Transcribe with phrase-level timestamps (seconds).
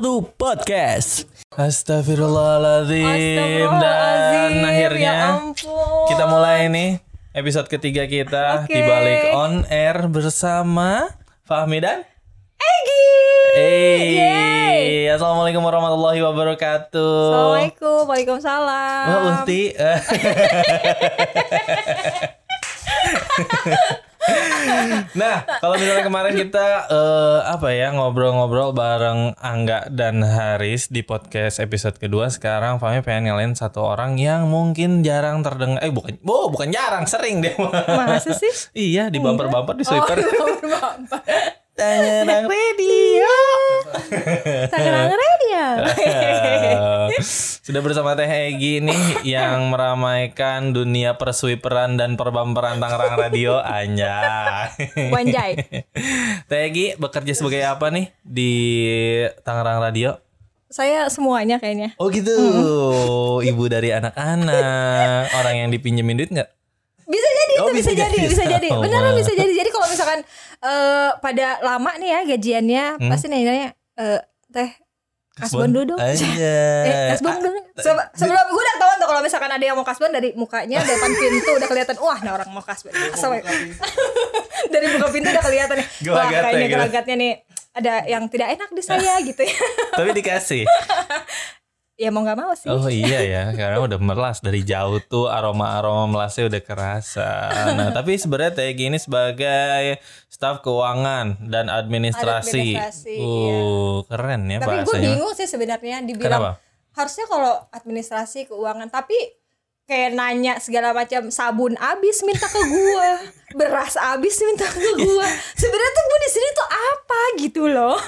[0.00, 1.28] satu podcast.
[1.52, 3.04] Astagfirullahaladzim.
[3.04, 6.08] Dan Astagfirullahaladzim, akhirnya ya ampun.
[6.08, 7.04] kita mulai nih
[7.36, 8.72] episode ketiga kita Oke.
[8.72, 11.04] di balik on air bersama
[11.44, 12.08] Fahmi dan
[12.56, 13.12] Egi.
[13.60, 17.20] Hey, Assalamualaikum warahmatullahi wabarakatuh.
[17.60, 19.04] Assalamualaikum, Waalaikumsalam.
[19.04, 19.44] Wah.
[25.20, 31.58] nah, kalau misalnya kemarin kita eh, apa ya ngobrol-ngobrol bareng Angga dan Haris di podcast
[31.58, 35.80] episode kedua, sekarang Fahmi pengen nyalain satu orang yang mungkin jarang terdengar.
[35.80, 37.56] Eh bukan, oh bukan jarang, sering deh.
[37.88, 38.52] Masa sih?
[38.76, 40.20] iya di bumper-bumper di sweeper.
[40.20, 40.94] Bapak.
[41.80, 43.32] Tangerang Radio.
[44.72, 45.64] Tangerang Radio.
[47.64, 55.08] Sudah bersama Teh Egi nih yang meramaikan dunia perswiperan dan perbamperan Tangerang Radio Anjay.
[55.08, 55.52] Wanjai.
[56.52, 58.52] Teh Egi bekerja sebagai apa nih di
[59.40, 60.20] Tangerang Radio?
[60.68, 61.96] Saya semuanya kayaknya.
[61.96, 62.36] Oh gitu.
[63.40, 66.50] Ibu dari anak-anak, orang yang dipinjemin duit nggak?
[67.08, 68.30] Bisa jadi Oh, itu bisa, bisa jadi, jadi.
[68.30, 68.68] bisa jadi.
[68.72, 69.49] Oh, Beneran bisa jadi.
[70.12, 70.20] Misalkan
[70.60, 73.08] eh pada lama nih ya gajiannya Hmm?
[73.08, 74.70] pasti nanya eh teh
[75.32, 76.00] kasbon dulu dong.
[76.00, 76.26] Aja.
[76.82, 77.58] Eh, kasbon dulu.
[77.74, 81.10] Se- sebelum gue udah tahu tuh kalau misalkan ada yang mau kasbon dari mukanya depan
[81.10, 82.92] pintu udah kelihatan wah nih orang mau kasbon.
[82.92, 83.54] Assalamualaikum.
[84.74, 85.86] dari buka pintu udah kelihatan nih.
[86.08, 87.32] Wah kayaknya gelagatnya nih
[87.70, 89.58] ada yang tidak enak di saya gitu ya.
[89.94, 90.62] Tapi dikasih.
[92.00, 92.72] Ya mau nggak mau sih.
[92.72, 97.52] Oh iya ya, karena udah melas dari jauh tuh aroma-aroma melasnya udah kerasa.
[97.76, 100.00] Nah, tapi sebenarnya Tegi ini sebagai
[100.32, 102.80] staf keuangan dan administrasi.
[102.80, 106.70] Administrasi, uh, keren ya Tapi gue bingung sih sebenarnya dibilang Kenapa?
[106.96, 109.14] harusnya kalau administrasi keuangan tapi
[109.86, 113.10] kayak nanya segala macam sabun abis minta ke gua
[113.58, 115.26] beras abis minta ke gua
[115.58, 117.98] sebenarnya tuh gua di sini tuh apa gitu loh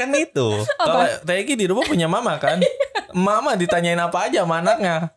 [0.00, 0.48] Kan itu.
[0.74, 2.56] Kalau Tegi di rumah punya mama kan?
[3.12, 5.12] mama ditanyain apa aja sama anaknya.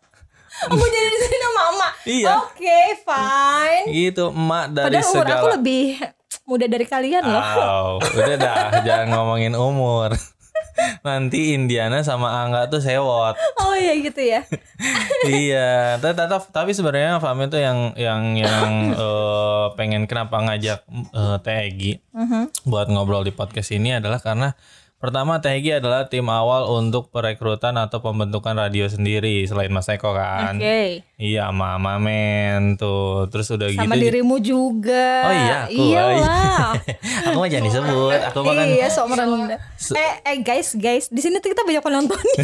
[0.53, 2.29] aku jadi di sini mama Iya.
[2.39, 5.83] oke fine Gitu, emak dari padahal umur segala aku lebih
[6.43, 10.13] muda dari kalian loh Au, udah dah, jangan ngomongin umur.
[11.07, 13.35] Nanti Indiana sama Angga tuh sewot.
[13.35, 14.41] oh iya gitu ya
[15.27, 18.71] iya, tapi tapi, tapi sebenarnya Fahmi tuh yang yang yang
[19.03, 21.91] eh, pengen kenapa ngajak eh, Teh Egi
[22.67, 24.55] buat ngobrol di podcast ini adalah karena
[25.03, 30.15] pertama Teh Egi adalah tim awal untuk perekrutan atau pembentukan radio sendiri selain Mas Eko
[30.15, 30.55] kan.
[30.55, 33.27] oke Iya, sama Mamen tuh.
[33.27, 34.03] Terus udah sama gitu.
[34.03, 35.71] dirimu juga Oh iya, aku.
[35.73, 36.71] iyalah
[37.27, 38.19] aku mah jangan disebut.
[38.27, 39.59] Aku mah kan iya sok merendah
[39.93, 42.43] eh eh guys guys di sini tuh kita banyak penontonnya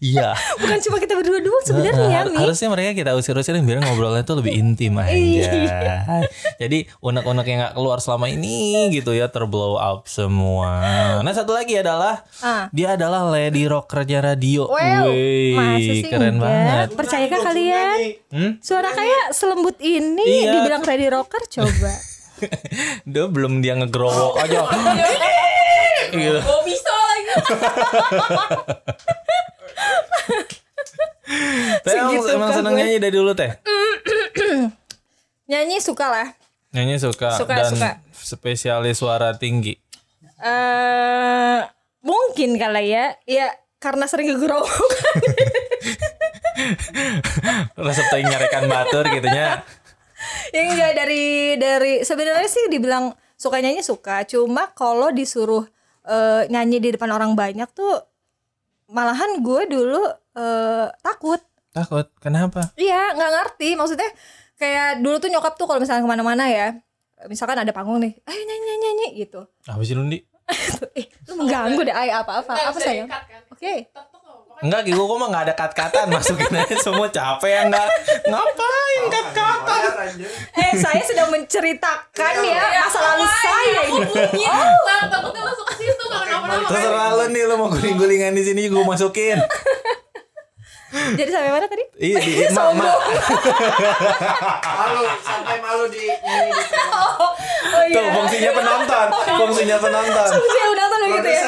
[0.00, 0.30] iya.
[0.56, 4.38] bukan cuma kita berdua doang sebenarnya Har- nih harusnya mereka kita usir-usirin biar ngobrolnya tuh
[4.38, 5.46] lebih intim Iya.
[5.46, 5.96] aja.
[6.56, 10.75] Jadi unek-unek yang gak keluar selama ini gitu ya terblow up semua.
[11.18, 12.68] Nah satu lagi adalah Ah.
[12.70, 14.66] dia adalah lady rockernya radio.
[14.66, 15.08] Wow,
[15.52, 16.46] masa sih keren enggak?
[16.46, 16.88] banget.
[16.94, 17.98] Percayakah kalian?
[18.28, 18.50] Hmm?
[18.58, 20.52] Suara kayak selembut ini Iya.
[20.54, 21.92] dibilang ready rocker coba.
[23.06, 24.60] Dia belum dia ngegrowok aja.
[26.12, 26.36] gitu.
[26.38, 27.32] Oh bisa lagi.
[31.82, 32.80] Teh emang, emang kah seneng gue?
[32.80, 33.50] nyanyi dari dulu teh.
[35.50, 36.28] Nyanyi suka lah.
[36.70, 37.90] Nyanyi suka, Suka, dan suka.
[38.12, 39.78] spesialis suara tinggi.
[40.40, 41.60] Eh
[42.04, 43.16] mungkin kali ya.
[43.24, 43.48] Ya
[43.80, 44.66] karena sering ngegrowok.
[47.76, 49.62] Resep teh nyarekan batur gitu nya.
[50.50, 54.24] ya enggak dari dari sebenarnya sih dibilang suka nyanyi suka.
[54.24, 55.68] Cuma kalau disuruh
[56.08, 58.00] eh, nyanyi di depan orang banyak tuh
[58.90, 60.02] malahan gue dulu
[60.34, 61.40] eh, takut.
[61.76, 62.72] Takut, kenapa?
[62.80, 63.68] Iya, nggak ngerti.
[63.76, 64.08] Maksudnya
[64.56, 66.72] kayak dulu tuh nyokap tuh kalau misalnya ke mana-mana ya,
[67.24, 69.40] misalkan ada panggung nih, ayo nyanyi nyanyi nyanyi gitu.
[69.64, 70.20] Apa sih Lundi?
[70.94, 73.08] eh, lu mengganggu deh, ay apa apa apa sayang.
[73.48, 73.88] Oke.
[74.56, 77.88] Enggak, gue kok mah gak ada kat-katan Masukin aja semua capek ya enggak
[78.24, 80.16] Ngapain kat-katan
[80.56, 84.48] Eh, saya sedang menceritakan ya masa lalu saya ini.
[84.48, 84.72] Oh,
[85.12, 86.04] takutnya masuk ke situ.
[86.72, 89.36] Terserah lu nih Lu mau guling-gulingan di sini gue masukin
[90.86, 91.84] Jadi sampai mana tadi?
[91.98, 92.96] Iya di mak.
[94.62, 96.64] malu sampai malu di nyanyi di
[97.66, 97.98] Oh iya.
[97.98, 101.42] Tuh fungsinya penonton Fungsinya penonton Fungsinya udah nonton begitu ya.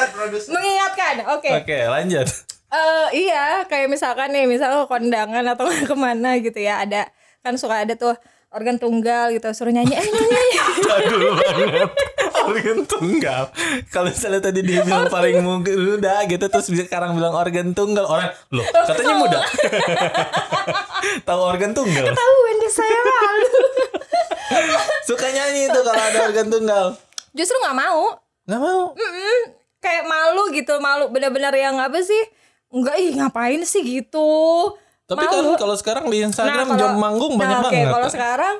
[0.51, 1.15] Mengingatkan.
[1.39, 1.51] Oke.
[1.55, 2.27] Oke lanjut
[2.69, 7.09] Eh iya, kayak misalkan nih, misalnya ke kondangan atau ke mana gitu ya, ada
[7.41, 8.13] kan suka ada tuh
[8.53, 10.61] organ tunggal gitu, suruh nyanyi, eh nyanyi.
[10.85, 11.89] Jadul banget
[12.49, 13.43] Organ tunggal
[13.89, 18.65] Kalau misalnya tadi dia bilang paling muda gitu Terus sekarang bilang organ tunggal Orang Loh
[18.85, 19.41] katanya muda
[21.29, 23.51] Tahu organ tunggal Tahu Wendy saya malu.
[25.09, 26.87] Suka nyanyi itu kalau ada organ tunggal
[27.37, 28.17] Justru nggak mau.
[28.49, 28.83] Nggak mau
[29.79, 32.19] kayak malu gitu malu benar-benar yang apa sih
[32.69, 34.29] enggak ih ngapain sih gitu
[35.09, 35.57] Tapi Malu.
[35.57, 37.89] kan kalau sekarang di Instagram kalau- job manggung banyak nah, oke, banget.
[37.97, 38.55] kalau sekarang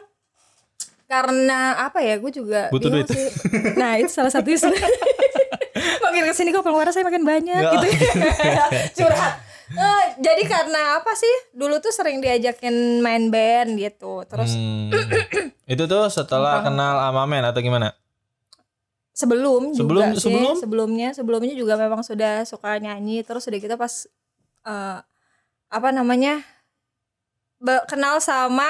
[1.09, 3.09] karena apa ya gue juga Butuh duit.
[3.09, 3.33] sih.
[3.81, 4.45] nah itu salah satu
[6.05, 7.73] makin ke sini kok pengeluaran saya makin banyak Ya.
[7.75, 7.87] gitu
[8.99, 14.89] curhat Eh, jadi karena apa sih dulu tuh sering diajakin main band gitu terus Hmm.
[15.67, 17.93] itu tuh setelah kenal Amamen atau gimana?
[19.13, 20.55] sebelum Sebelum- juga sih sebelum?
[20.57, 24.09] sebelumnya sebelumnya juga memang sudah suka nyanyi terus udah kita pas
[24.65, 24.99] eh,
[25.69, 26.41] apa namanya
[27.85, 28.65] kenal sama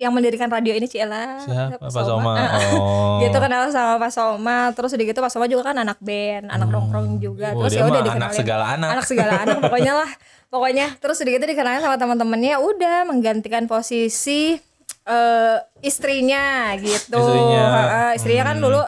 [0.00, 1.76] yang mendirikan radio ini Ciela Siapa?
[1.76, 2.32] Pak Pak Soma.
[2.72, 3.20] Oh.
[3.20, 6.66] gitu kenal sama Pak Soma terus udah gitu Pak Soma juga kan anak band anak
[6.66, 8.88] nongkrong juga Oh, terus dia ya udah dikenalin anak segala anak.
[8.90, 10.10] anak segala anak pokoknya lah
[10.48, 14.56] pokoknya terus udah gitu dikenalin sama teman-temannya udah menggantikan posisi
[15.02, 17.62] eh istrinya gitu Istrinya.
[17.62, 18.64] Ha-ha, istrinya kan Hmm.
[18.64, 18.82] dulu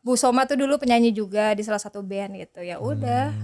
[0.00, 3.34] Bu Soma tuh dulu penyanyi juga di salah satu band gitu ya udah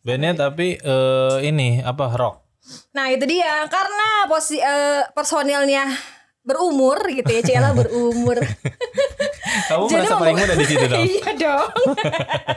[0.00, 2.42] Bandnya tapi eh, ini apa rock?
[2.90, 5.84] nah itu dia karena posi eh, personilnya
[6.44, 8.38] berumur gitu ya Ciela berumur.
[9.64, 11.04] Kamu Jadi merasa paling muda di situ dong.
[11.08, 11.68] iya dong.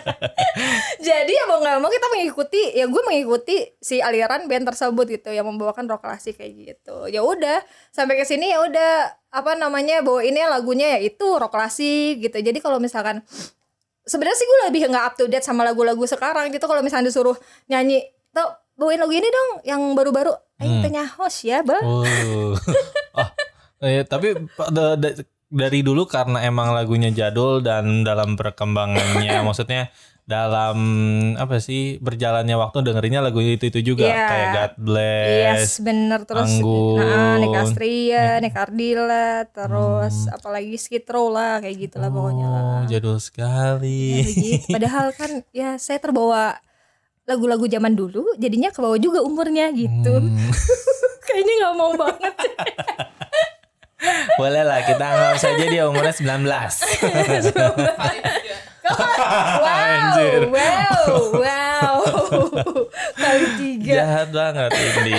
[1.08, 5.30] Jadi ya mau nggak mau kita mengikuti ya gue mengikuti si aliran band tersebut gitu
[5.32, 7.08] yang membawakan rock klasik kayak gitu.
[7.08, 7.64] Ya udah
[7.96, 12.38] sampai ke sini ya udah apa namanya bawa ini lagunya ya itu rock klasik gitu.
[12.44, 13.24] Jadi kalau misalkan
[14.04, 16.68] sebenarnya sih gue lebih nggak up to date sama lagu-lagu sekarang gitu.
[16.68, 17.40] Kalau misalnya disuruh
[17.72, 18.04] nyanyi
[18.36, 20.36] tuh bawain lagu ini dong yang baru-baru.
[20.58, 21.86] Ayo tanya host ya bang.
[21.86, 22.02] Oh.
[23.22, 23.30] oh.
[23.80, 24.34] Eh, tapi
[24.68, 29.88] da- da- dari dulu karena emang lagunya jadul dan dalam perkembangannya maksudnya
[30.28, 30.76] dalam
[31.34, 34.28] apa sih berjalannya waktu dengerinnya lagu itu itu juga Iya.
[34.28, 35.40] kayak God Bless.
[35.56, 37.00] Yes, bener terus Anggun.
[37.00, 42.60] nah, Nika Astria, Nika Ardila, terus apalagi Skid Row lah kayak gitulah pokoknya lah.
[42.60, 44.20] Oh, jadul sekali.
[44.20, 44.68] Begitu.
[44.68, 46.60] Padahal kan ya saya terbawa
[47.24, 50.12] lagu-lagu zaman dulu, jadinya ke bawah juga umurnya gitu.
[50.12, 50.52] Hmm.
[51.24, 52.36] Kayaknya nggak mau banget.
[54.38, 56.46] Boleh lah kita anggap saja dia umurnya 19.
[56.46, 57.66] Paling juga.
[58.88, 60.42] wow, Anjir.
[60.54, 62.00] wow, wow.
[63.18, 63.94] Kali tiga.
[63.98, 65.14] Jahat banget ini.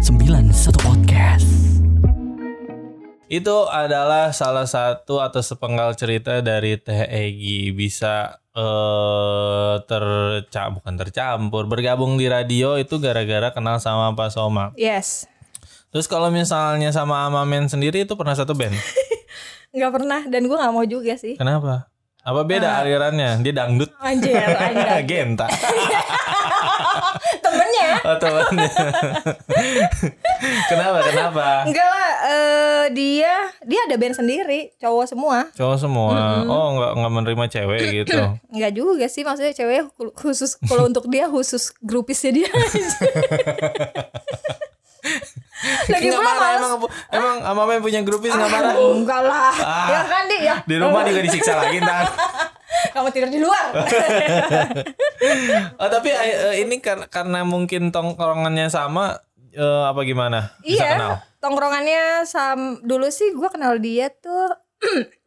[0.00, 1.48] sembilan satu podcast.
[3.30, 11.70] Itu adalah salah satu atau sepenggal cerita dari Teh Egi bisa eh terca bukan tercampur
[11.70, 14.74] bergabung di radio itu gara-gara kenal sama Pak Soma.
[14.74, 15.30] Yes.
[15.90, 18.74] Terus kalau misalnya sama Amamen sendiri itu pernah satu band.
[19.74, 21.38] nggak pernah dan gue nggak mau juga sih.
[21.38, 21.89] Kenapa?
[22.20, 23.40] Apa beda alirannya?
[23.40, 23.90] Dia dangdut.
[23.96, 24.86] Anjir, anjir.
[25.08, 25.48] Genta.
[27.40, 28.68] Temennya Oh, temannya.
[30.68, 30.98] kenapa?
[31.04, 31.46] Kenapa?
[31.64, 35.48] Enggak lah, eh, dia dia ada band sendiri, cowok semua.
[35.52, 36.44] Cowok semua.
[36.44, 38.20] Oh, nggak nggak menerima cewek gitu.
[38.54, 42.48] Enggak juga sih, maksudnya cewek khusus kalau untuk dia khusus grupisnya dia.
[45.92, 46.60] Lagi Nggak pula marah males.
[46.60, 46.72] emang
[47.12, 48.74] emang Amamen punya grupis nggak marah?
[48.76, 49.52] Enggak lah.
[49.60, 49.88] Ah.
[49.88, 50.56] Ya kan dia ya.
[50.64, 52.06] Di rumah juga disiksa lagi ntar.
[52.96, 53.64] Kamu tidur di luar.
[55.76, 59.20] Oh, tapi eh, ini karena karena mungkin tongkrongannya sama
[59.52, 60.56] eh, apa gimana?
[60.64, 61.20] Bisa kenal.
[61.20, 61.28] iya.
[61.40, 64.48] Tongkrongannya sam dulu sih gua kenal dia tuh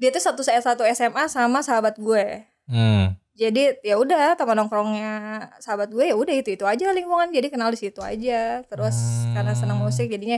[0.00, 2.44] dia tuh satu satu SMA sama sahabat gue.
[2.68, 3.16] Hmm.
[3.32, 5.12] Jadi ya udah teman nongkrongnya
[5.56, 7.32] sahabat gue ya udah itu itu aja lingkungan.
[7.32, 8.60] Jadi kenal di situ aja.
[8.62, 9.32] Terus Hmm.
[9.32, 10.36] karena senang musik jadinya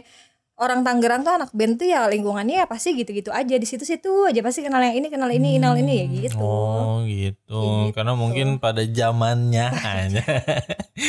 [0.54, 3.54] orang Tangerang tuh anak band tuh ya lingkungannya ya pasti gitu-gitu aja.
[3.58, 6.38] Di situ-situ aja pasti kenal yang ini kenal ini kenal ini ya gitu.
[6.38, 7.34] Oh gitu.
[7.34, 7.90] Gitu.
[7.90, 10.22] Karena mungkin pada zamannya hanya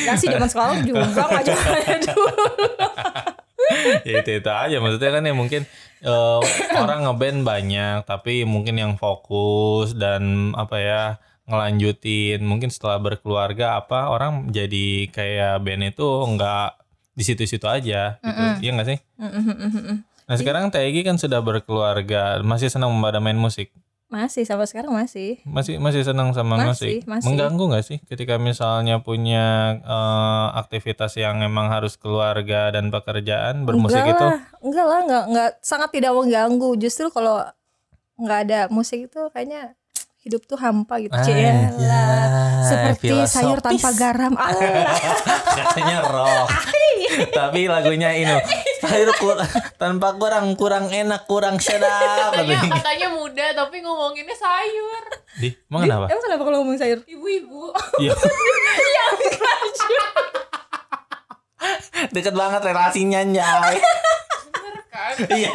[0.09, 2.45] Nah sih zaman sekarang juga nggak zaman dulu.
[4.05, 4.77] Ya itu itu aja.
[4.81, 5.61] Maksudnya kan ya mungkin
[6.01, 6.39] eh,
[6.73, 11.01] orang ngeband banyak tapi mungkin yang fokus dan apa ya
[11.45, 16.69] ngelanjutin mungkin setelah berkeluarga apa orang jadi kayak band itu nggak
[17.15, 18.41] di situ-situ aja gitu.
[18.65, 18.99] Iya nggak sih?
[20.25, 23.69] Nah sekarang Tegi kan sudah berkeluarga masih senang pada main musik?
[24.05, 25.41] Masih sampai sekarang masih.
[25.45, 27.09] Masih masih senang sama Masih, musik?
[27.09, 27.25] masih.
[27.25, 34.01] mengganggu nggak sih ketika misalnya punya eh, aktivitas yang emang harus keluarga dan pekerjaan bermusik
[34.01, 34.25] enggak itu?
[34.29, 36.69] lah enggak lah enggak enggak sangat tidak mengganggu.
[36.77, 37.41] Justru kalau
[38.17, 39.73] nggak ada musik itu kayaknya
[40.25, 42.01] hidup tuh hampa gitu Anjay, Ciela.
[42.65, 43.77] seperti sayur filosofis.
[43.77, 44.33] tanpa garam
[45.61, 46.49] katanya rock
[47.29, 48.33] tapi lagunya ini
[48.81, 49.37] sayur kur-
[49.77, 53.07] tanpa kurang kurang enak kurang sedap Katanya, katanya.
[53.11, 55.03] muda tapi ngomonginnya sayur.
[55.37, 57.69] di emang kenapa emang kenapa kalau ngomong sayur Ibu-ibu.
[57.99, 58.13] Iya.
[62.07, 63.77] Deket banget relasinya Nyai.
[64.95, 65.13] Kan?
[65.35, 65.51] Iya,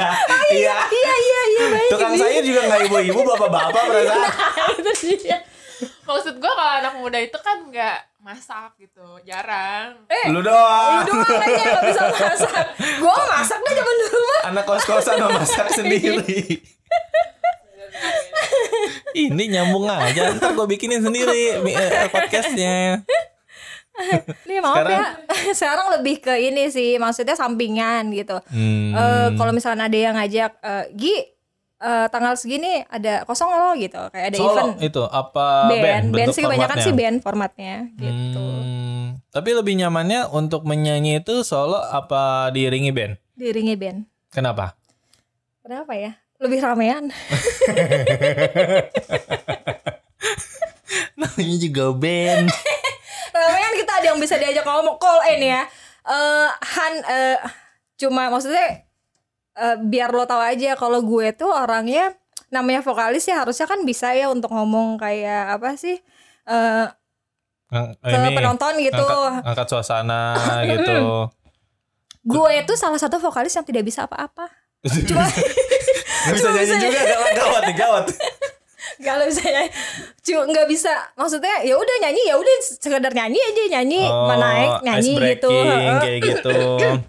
[0.52, 0.76] iya.
[0.84, 1.88] Iya iya iya baik.
[1.88, 4.30] Tukang sayur juga nggak ibu-ibu, bapak-bapak perasaan.
[4.84, 5.38] itu dia.
[5.80, 9.96] Maksud gue kalau anak muda itu kan nggak masak gitu, jarang.
[10.06, 11.08] Eh, Lu doang.
[11.08, 12.64] lu doang aja gak bisa masak.
[13.00, 14.40] Gua masak deh zaman dulu mah.
[14.52, 16.60] Anak kos-kosan mau masak sendiri.
[19.10, 23.02] Ini nyambung aja, ntar gue bikinin sendiri eh, podcastnya.
[24.48, 25.06] Nih maaf Sekarang- ya.
[25.58, 28.38] Sekarang lebih ke ini sih, maksudnya sampingan gitu.
[28.48, 28.92] Hmm.
[28.92, 31.16] Eh, kalau misalnya ada yang ngajak, eh, Gi,
[31.80, 36.06] eh, tanggal segini ada kosong lo gitu, kayak ada Solo event itu apa band, band,
[36.12, 38.44] bentuk sih kebanyakan sih band formatnya gitu.
[38.44, 43.16] Hmm, tapi lebih nyamannya untuk menyanyi itu solo apa diiringi band?
[43.32, 44.04] Diiringi band.
[44.28, 44.76] Kenapa?
[45.64, 46.12] Kenapa ya?
[46.40, 47.08] Lebih ramean.
[51.20, 52.48] Namanya juga band.
[53.30, 54.66] ramean kita ada yang bisa diajak
[55.30, 55.62] ngomong call in ya.
[56.00, 57.38] Eh Han eh,
[57.94, 58.66] cuma maksudnya
[59.54, 62.16] eh, biar lo tahu aja kalau gue tuh orangnya
[62.50, 66.02] namanya vokalis ya harusnya kan bisa ya untuk ngomong kayak apa sih
[66.50, 66.86] eh
[67.70, 68.98] Ng- ke penonton gitu.
[68.98, 70.34] Angkat, angkat suasana
[70.74, 71.30] gitu.
[72.26, 74.50] Gue itu salah satu vokalis yang tidak bisa apa-apa.
[75.08, 75.22] Cuma
[76.34, 78.04] bisa nyanyi juga gawat gawat nih gawat.
[79.06, 79.68] kalau nyanyi,
[80.20, 80.92] cuma nggak bisa.
[81.14, 85.50] Maksudnya ya udah nyanyi ya udah sekedar nyanyi aja nyanyi, Oh, naik nyanyi gitu.
[85.50, 86.50] kayak gitu.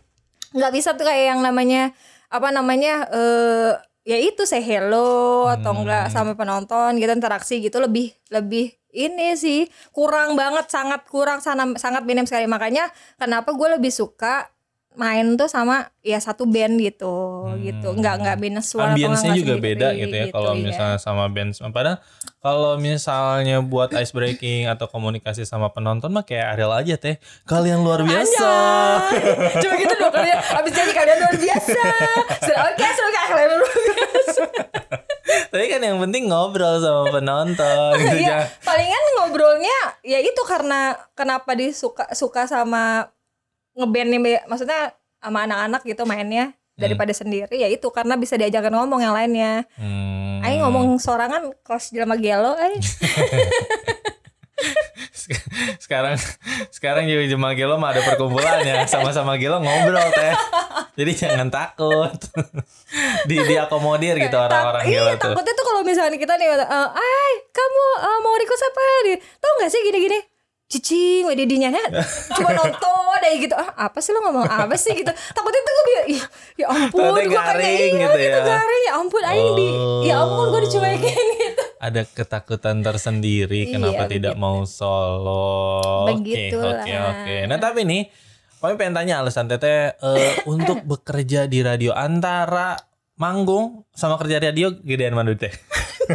[0.57, 1.95] nggak bisa tuh kayak yang namanya
[2.27, 3.71] apa namanya eh
[4.03, 6.13] ya itu say hello atau enggak Hmm.
[6.13, 12.03] sama penonton gitu interaksi gitu lebih lebih ini sih kurang banget sangat kurang sangat sangat
[12.03, 14.51] minim sekali makanya kenapa gue lebih suka
[14.93, 17.13] main tuh sama ya satu band gitu
[17.57, 19.00] gitu nggak nggak minus suara Hmm.
[19.00, 20.62] Nggak juga sendiri beda gitu ya kalau iya.
[20.62, 21.55] misalnya sama band.
[21.65, 21.98] Padahal
[22.38, 27.15] kalau misalnya buat ice breaking atau komunikasi sama penonton mah kayak Ariel aja teh.
[27.43, 28.51] Kalian luar biasa.
[29.07, 29.55] Anjay.
[29.63, 31.81] Cuma gitu dong kalian Abis jadi kalian luar biasa
[32.41, 34.43] Sudah oke Sudah kalian luar biasa
[35.51, 40.79] Tapi kan yang penting ngobrol sama penonton gitu Iya, jangan- palingan ngobrolnya ya itu karena
[41.13, 43.07] kenapa disuka suka sama
[43.78, 49.06] ngeband nih maksudnya sama anak-anak gitu mainnya daripada sendiri ya itu karena bisa diajakin ngomong
[49.06, 49.70] yang lainnya.
[49.78, 50.42] Hmm.
[50.42, 52.82] Aing ngomong sorangan kelas jelema gelo aing.
[55.82, 56.16] sekarang
[56.70, 60.34] sekarang juga Jemaah Gelo mah ada perkumpulannya sama-sama Gelo ngobrol teh
[60.98, 62.13] jadi jangan takut
[63.30, 66.90] di diakomodir gitu orang-orang Tak- Gelo iya, tuh takutnya tuh kalau misalnya kita nih eh
[66.94, 69.18] ay, kamu eh, mau request apa nih?
[69.18, 70.20] Tahu nggak sih gini-gini?
[70.72, 71.68] Cicing, wedi dinya
[72.40, 73.54] cuma nonton aja gitu.
[73.54, 75.12] Ah, apa sih lo ngomong apa sih gitu?
[75.12, 75.86] Takutnya tuh gue
[76.16, 76.22] ih,
[76.58, 78.46] ya ampun, gue kayak garing iya gitu gitu, ya.
[78.48, 79.68] garing, ya ampun, aing di,
[80.08, 81.63] ya ampun gue dicuekin gitu.
[81.82, 84.44] ada ketakutan tersendiri Iya, kenapa tidak begitu.
[84.44, 85.58] mau solo
[86.08, 88.06] oke oke oke nah tapi nih
[88.62, 92.78] kami pengen tanya alasan teteh eh, untuk bekerja di radio antara
[93.18, 95.50] manggung sama kerja radio gedean mana teh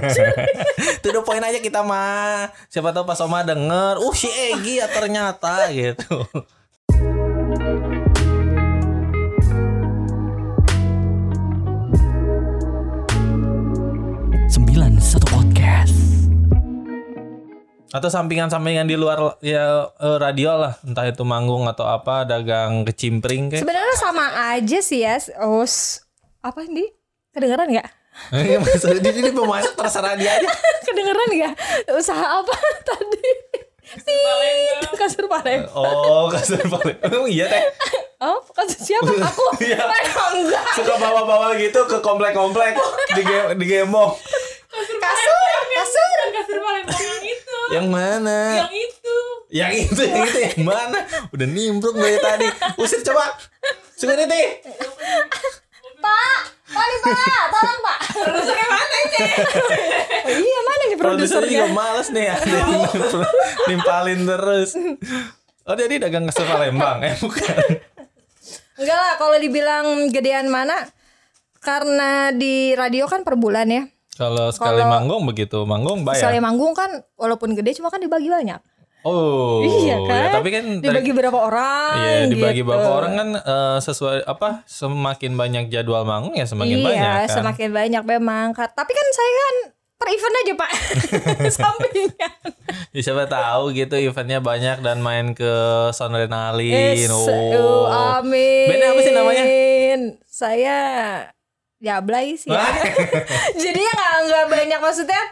[0.99, 4.87] Itu the poin aja kita mah siapa tahu pas Oma denger uh si Egi ya
[4.87, 6.25] ternyata gitu
[14.49, 15.97] 91 Podcast.
[17.87, 23.49] atau sampingan-sampingan di luar ya eh, radio lah entah itu manggung atau apa dagang kecimpring
[23.49, 25.17] kayak Sebenarnya sama aja sih ya.
[25.41, 26.05] Oh, s-
[26.45, 26.93] apa ini?
[27.33, 27.89] Kedengeran nggak?
[28.33, 29.31] Iya, maksudnya di sini
[29.77, 30.49] terserah dia aja
[30.87, 31.55] Kedengeran nggak?
[31.93, 32.55] Usaha apa
[32.89, 33.31] tadi?
[33.87, 35.71] Tit, kasur Palembang.
[35.73, 36.99] Oh, kasur paling.
[37.07, 37.63] Oh iya teh.
[38.19, 39.07] Oh, kasur siapa?
[39.07, 39.45] Aku.
[39.63, 39.79] Iya.
[40.35, 40.65] Enggak.
[40.75, 42.75] Suka bawa-bawa gitu ke komplek-komplek
[43.15, 44.11] di ge- di gembong.
[44.75, 46.19] Kasur, kasur.
[46.35, 47.59] Kasur Palembang yang itu.
[47.71, 48.39] Yang mana?
[48.59, 49.17] Yang itu.
[49.47, 50.99] Yang itu, yang itu yang mana?
[51.31, 52.47] Udah nimbrung dari tadi.
[52.77, 53.39] Usir coba.
[53.95, 54.67] Sungguh nih.
[55.97, 56.39] Pak,
[56.77, 57.99] Pak, tolong Pak.
[58.17, 59.19] Produsernya mana ini?
[60.27, 61.67] oh, iya, mana nih Produsernya juga produsernya?
[61.73, 62.37] males nih ya.
[63.67, 64.71] Nimpalin terus.
[65.63, 67.03] Oh jadi dagang kasur Palembang?
[67.03, 67.57] Eh bukan.
[68.77, 70.77] Enggak lah, kalau dibilang gedean mana?
[71.59, 73.83] Karena di radio kan per bulan ya.
[74.15, 76.23] Kalau sekali Kalau- manggung begitu, manggung bayar.
[76.23, 78.61] Soalnya manggung kan walaupun gede cuma kan dibagi banyak.
[79.07, 80.19] Oh, iya kan?
[80.19, 81.95] ya, tapi kan dibagi berapa orang?
[81.95, 82.67] Iya dibagi gitu.
[82.67, 87.37] berapa orang kan eh, sesuai apa semakin banyak jadwal manggung ya semakin iya, banyak kan.
[87.39, 88.47] semakin banyak memang.
[88.51, 89.57] Tapi kan saya kan
[89.97, 90.71] per event aja pak,
[91.57, 92.33] sampingan.
[92.91, 95.53] Ya, siapa tahu gitu eventnya banyak dan main ke
[95.95, 96.99] Sonrenalin.
[96.99, 97.87] Yes, Oh.
[97.87, 98.69] uh, amin.
[98.69, 99.45] Bandnya apa sih namanya?
[100.27, 100.79] Saya
[101.77, 102.49] Jablay sih.
[102.49, 102.61] ya.
[103.63, 105.23] Jadi ya nggak nggak banyak maksudnya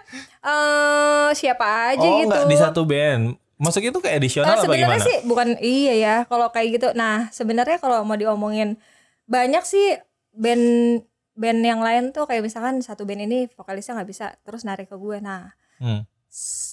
[0.45, 2.39] eh siapa aja oh gitu.
[2.47, 3.33] di satu band
[3.65, 5.07] Masuk itu kayak edisional Nah, apa sebenarnya gimana?
[5.07, 6.89] sih bukan iya ya kalau kayak gitu.
[6.93, 8.77] Nah, sebenarnya kalau mau diomongin
[9.25, 9.97] banyak sih
[10.31, 11.01] band
[11.33, 14.95] band yang lain tuh kayak misalkan satu band ini vokalisnya nggak bisa terus narik ke
[14.95, 15.19] gue.
[15.19, 16.07] Nah, Hmm.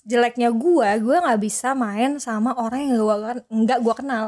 [0.03, 4.25] jeleknya gue, gue nggak bisa main sama orang yang kan nggak gue kenal.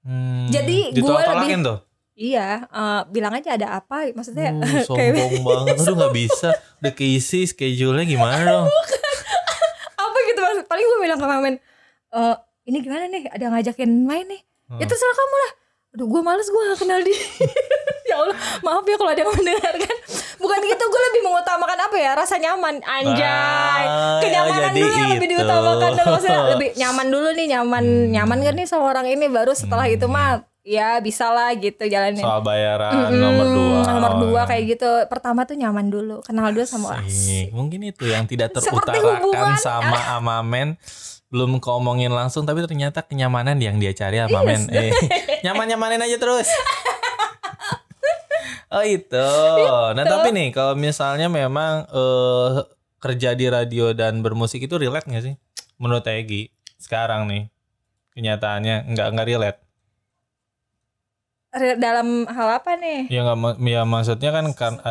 [0.00, 1.78] Hmm, Jadi ditolak-tolakin lebih- tuh.
[2.12, 5.74] Iya, eh, bilang aja ada apa, maksudnya Uh, kayak sombong banget.
[5.78, 6.48] Aduh nggak bisa.
[6.78, 8.66] Udah keisi schedule-nya gimana dong?
[10.02, 10.64] apa gitu maksud.
[10.66, 11.54] Paling gue bilang ke Mamen,
[12.12, 13.26] "Eh, ini gimana nih?
[13.26, 14.40] Ada ngajakin main nih?
[14.72, 15.52] Ya terserah kamu lah.
[15.92, 17.18] Aduh gue males gue gak kenal dia.
[18.02, 19.96] Ya Allah maaf ya kalau ada yang mendengarkan.
[20.36, 22.12] Bukan gitu gue lebih mengutamakan apa ya?
[22.12, 22.84] Rasa nyaman.
[22.84, 23.84] Anjay.
[24.20, 25.34] Kenyamanan jadi dulu yang lebih itu.
[25.38, 29.32] diutamakan dulu Maksudnya lebih nyaman dulu nih Nyaman Nyaman kan nih sama orang ini?
[29.32, 33.78] Baru setelah itu mah Ya bisa lah gitu jalannya Soal bayaran Mm-mm, nomor dua.
[33.82, 34.90] Nomor dua kayak gitu.
[35.08, 37.08] Pertama tuh nyaman dulu Kenal dulu sama orang.
[37.48, 40.76] Mungkin itu yang tidak terutarakan sama Amamen
[41.32, 44.92] belum ngomongin langsung tapi ternyata kenyamanan yang dia cari Iya, Amamen eh
[45.48, 46.48] nyaman-nyamanin aja terus.
[48.72, 49.28] Oh itu.
[49.92, 52.64] Nah tapi nih kalau misalnya memang eh,
[53.04, 55.36] kerja di radio dan bermusik itu relate gak sih?
[55.76, 56.48] Menurut Egi
[56.80, 57.52] sekarang nih
[58.16, 59.60] kenyataannya nggak nggak relate.
[61.52, 63.12] Re- Dalam hal apa nih?
[63.12, 64.80] ya nggak ya maksudnya kan kan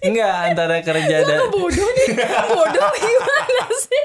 [0.00, 2.08] Enggak antara kerja dan Bodoh nih
[2.48, 4.02] Bodoh gimana sih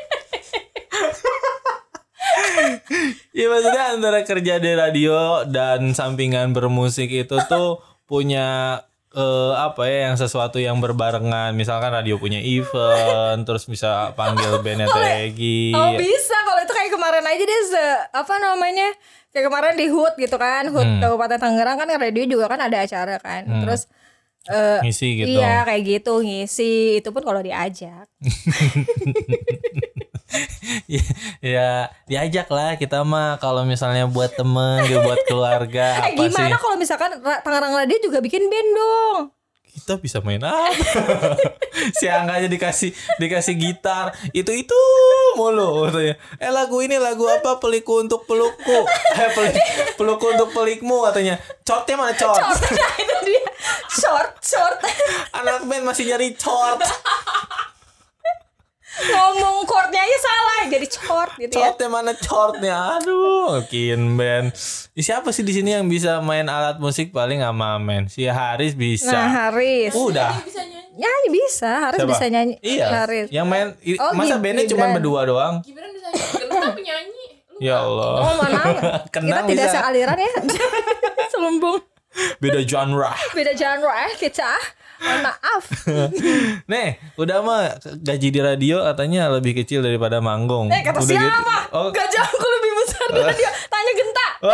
[3.34, 8.80] Iya maksudnya antara kerja di radio dan sampingan bermusik itu tuh punya
[9.12, 11.54] eh, apa ya yang sesuatu yang berbarengan.
[11.54, 15.74] Misalkan radio punya event, terus bisa panggil bandnya Tegi.
[15.74, 18.88] Oh bisa kalau itu kayak kemarin aja deh se apa namanya
[19.30, 21.02] kayak kemarin di HUT gitu kan HUT Hmm.
[21.02, 23.90] Kabupaten Tangerang kan radio juga kan ada acara kan terus
[24.48, 25.40] eh, Ngisi gitu.
[25.40, 28.08] iya kayak gitu ngisi itu pun kalau diajak
[31.44, 36.34] ya diajak lah kita mah kalau misalnya buat temen, gitu, buat keluarga eh apa sih?
[36.34, 39.20] gimana kalau misalkan Ra- Tangerang Radio juga bikin band dong
[39.74, 40.70] Kita bisa main apa?
[41.98, 44.80] si Angga aja dikasih dikasih gitar itu itu
[45.34, 46.16] mulu katanya.
[46.38, 48.80] Eh lagu ini lagu apa pelikku untuk pelukku
[49.20, 49.56] eh pelik,
[49.98, 51.42] pelukku untuk pelikmu katanya.
[51.66, 52.38] Cortnya mana cort?
[52.78, 53.44] nah itu dia
[53.90, 54.78] short short
[55.34, 56.86] Anak band masih nyari cort.
[58.94, 62.76] Ngomong chordnya aja salah jadi short gitu ya Cortnya mana cortnya?
[62.96, 64.54] Aduh, kin band.
[64.92, 68.06] Ih, Siapa sih di sini yang bisa main alat musik paling sama men?
[68.06, 69.10] Si Haris bisa.
[69.10, 70.38] nah Haris Udah.
[70.40, 72.12] bisa nyanyi nyanyi bisa Haris Siapa?
[72.12, 72.86] bisa nyanyi Iya.
[72.88, 75.56] Haris Yang main Oh, masa bandnya cuma berdua doang?
[75.62, 77.26] Gibran bisa nyanyi penyanyi
[77.58, 78.14] Ya Allah.
[78.20, 78.76] Oh mohon maaf
[79.10, 79.78] Kita Kenang tidak bisa.
[79.80, 80.32] sealiran ya
[81.34, 81.82] Selembung
[82.38, 83.10] Beda genre.
[83.34, 84.54] Beda genre eh kita
[85.04, 85.64] Mohon maaf.
[86.72, 87.62] Nih, udah mah
[87.98, 90.68] gaji di radio katanya lebih kecil daripada manggung.
[90.68, 91.28] Eh kata Udah siapa?
[91.28, 91.76] gitu.
[91.76, 94.28] Oh, Gajahku lebih besar dari dia Tanya genta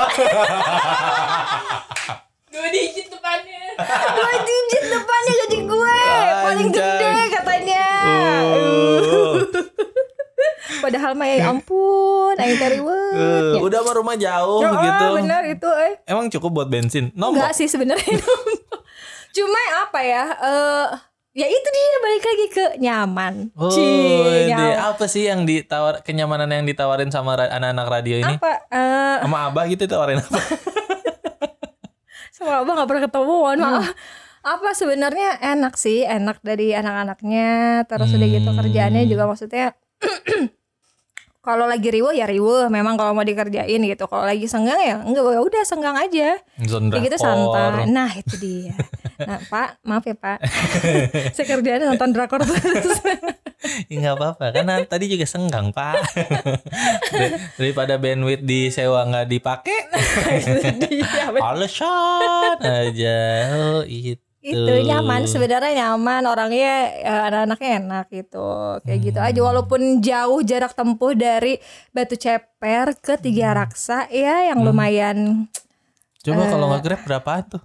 [2.49, 3.62] Dua digit depannya.
[4.09, 5.99] Dua digit depannya gaji gue.
[6.43, 7.85] Paling gede katanya.
[8.49, 9.33] Uh,
[10.79, 15.05] Padahal mah ya ampun Aing teri uh, udah mah rumah jauh Ya, gitu.
[15.13, 15.93] bener itu eh.
[16.07, 17.12] Emang cukup buat bensin?
[17.12, 17.51] Enggak Nombok.
[17.51, 18.15] sih sebenarnya
[19.31, 20.87] Cuma apa ya eh
[21.29, 24.75] Ya itu dia balik lagi ke nyaman Oh, Cie, nyaman.
[24.91, 28.35] apa sih yang ditawar kenyamanan yang ditawarin sama anak-anak radio ini?
[28.41, 30.41] Apa eh Sama Abah gitu tawarin apa?
[32.39, 33.91] sama abang gak pernah ketemu mohon maaf
[34.39, 39.75] apa sebenarnya enak sih enak dari anak-anaknya terus udah gitu kerjaannya juga maksudnya
[41.39, 44.06] kalau lagi riwo ya riwo memang kalau mau dikerjain gitu.
[44.12, 45.23] Kalau lagi senggang ya enggak.
[45.23, 46.36] Ya udah senggang aja.
[46.60, 47.88] Kayak gitu santai.
[47.88, 48.75] Nah itu dia.
[49.23, 50.43] Nah pak maaf ya pak.
[51.36, 52.99] Saya kerjaannya nonton drakor terus.
[53.88, 54.45] Ya nggak apa-apa.
[54.52, 55.95] Karena tadi juga senggang pak.
[57.12, 59.80] Dar- daripada bandwidth disewa nggak dipakai.
[59.89, 61.39] Bener.
[61.49, 63.19] alasan aja.
[63.56, 68.47] Oh itu itu nyaman sebenarnya nyaman orangnya eh, anak-anaknya enak gitu.
[68.81, 71.57] Kayak gitu aja walaupun jauh jarak tempuh dari
[71.89, 75.47] Batu Ceper ke Tiga Raksa ya yang lumayan
[76.19, 76.49] coba Eh.
[76.49, 77.63] kalau nggak grab berapaan tuh?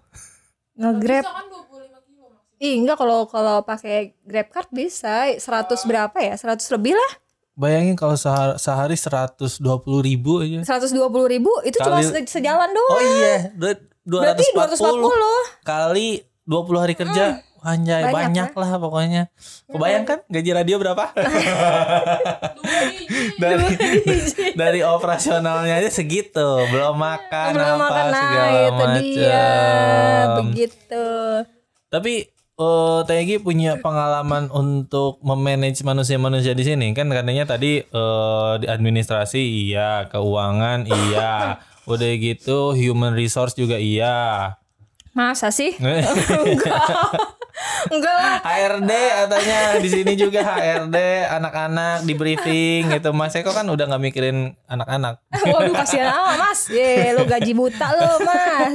[0.75, 1.71] Nge-grab Bisa kan 25
[2.05, 2.61] kilo maksudnya.
[2.61, 5.31] Ih, enggak kalau kalau pakai Grab card bisa.
[5.33, 5.43] 100
[5.85, 6.35] berapa ya?
[6.35, 7.13] 100 lebih lah.
[7.53, 9.63] Bayangin kalau sehari, sehari 120
[10.01, 10.67] ribu aja.
[10.73, 11.51] 120 ribu?
[11.63, 12.91] Itu cuma Kali- se- sejalan doang.
[12.91, 16.09] Oh iya dua- berarti 240 240 kali
[16.45, 18.61] 20 hari kerja Anjay banyak banyak, ya.
[18.61, 19.23] lah pokoknya.
[19.73, 21.17] Kebayangkan gaji radio berapa?
[23.41, 23.65] Dari
[24.61, 29.01] dari operasionalnya aja segitu belum makan belum apa makan nah segala itu macam.
[29.01, 29.49] Dia
[30.45, 31.07] begitu.
[31.89, 32.15] Tapi
[32.55, 36.93] eh Tegi punya pengalaman untuk memanage manusia-manusia di sini?
[36.93, 44.61] Kan katanya tadi eh, di administrasi iya, keuangan iya, udah gitu human resource juga iya.
[45.15, 45.79] Masa sih?
[45.81, 46.83] Enggak.
[47.87, 48.39] Enggak lah.
[48.43, 50.99] HRD katanya di sini juga HRD
[51.31, 55.23] anak-anak di briefing gitu Mas Eko kan udah nggak mikirin anak-anak.
[55.55, 56.61] Waduh kasihan amat mas.
[56.67, 58.75] Ye, lu gaji buta lu mas.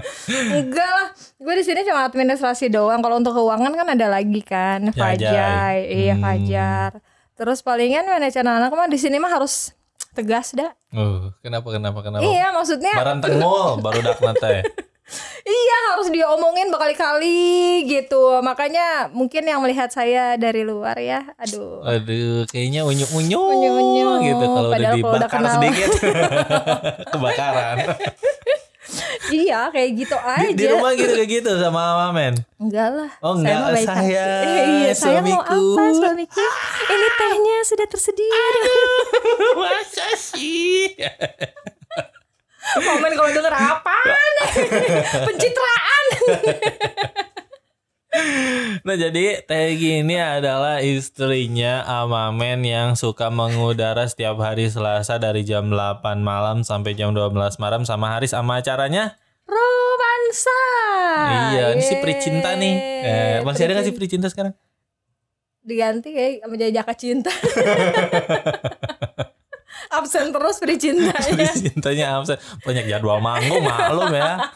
[0.60, 1.08] Enggak lah.
[1.40, 3.00] Gue di sini cuma administrasi doang.
[3.00, 4.92] Kalau untuk keuangan kan ada lagi kan.
[4.92, 5.00] Ya.
[5.00, 6.20] Fajar, iya Hmm.
[6.20, 6.90] Fajar.
[7.40, 9.72] Terus palingan manajer anak mah di sini mah harus
[10.12, 10.76] tegas dah.
[10.92, 12.20] Uh, kenapa kenapa kenapa?
[12.20, 14.60] Iya maksudnya Baran tengul baru dak teh.
[15.42, 17.40] Iya harus diomongin berkali-kali
[17.84, 18.38] gitu.
[18.40, 21.26] Makanya mungkin yang melihat saya dari luar ya.
[21.36, 21.82] Aduh.
[21.82, 24.08] Aduh, kayaknya unyu-unyu Unyu-unyu.
[24.24, 25.54] gitu kalau udah Padahal kalau udah dibakar kenal.
[25.56, 25.90] sedikit
[27.12, 27.76] kebakaran.
[29.30, 30.42] iya kayak gitu aja.
[30.44, 32.34] Di, di rumah gitu kayak gitu sama Mama Men.
[32.58, 33.10] Enggak lah.
[33.20, 33.86] Oh, enggak, hati.
[33.86, 34.24] saya,
[34.74, 36.42] iya, saya mau apa suamiku?
[36.88, 38.42] Ini tehnya sudah tersedia.
[39.60, 40.98] Masa sih?
[42.78, 44.32] Momen kalau denger apaan?
[45.26, 46.04] Pencitraan.
[48.82, 55.70] Nah jadi Tegi ini adalah istrinya Amamen yang suka mengudara setiap hari Selasa dari jam
[55.70, 59.14] 8 malam sampai jam 12 malam sama Haris sama acaranya
[59.46, 60.62] Romansa.
[61.54, 61.94] Iya, ini si.
[61.98, 62.74] Pricinta nih.
[63.02, 64.54] Eh, masih ada nggak sih Pricinta sekarang?
[65.60, 67.32] Diganti kayak sama Jaka Cinta.
[69.90, 71.34] Absen terus Pricintanya.
[71.34, 72.38] Pricintanya absen.
[72.62, 74.50] Banyak jadwal manggung maklum ya.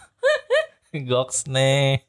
[0.95, 2.07] Goks nih.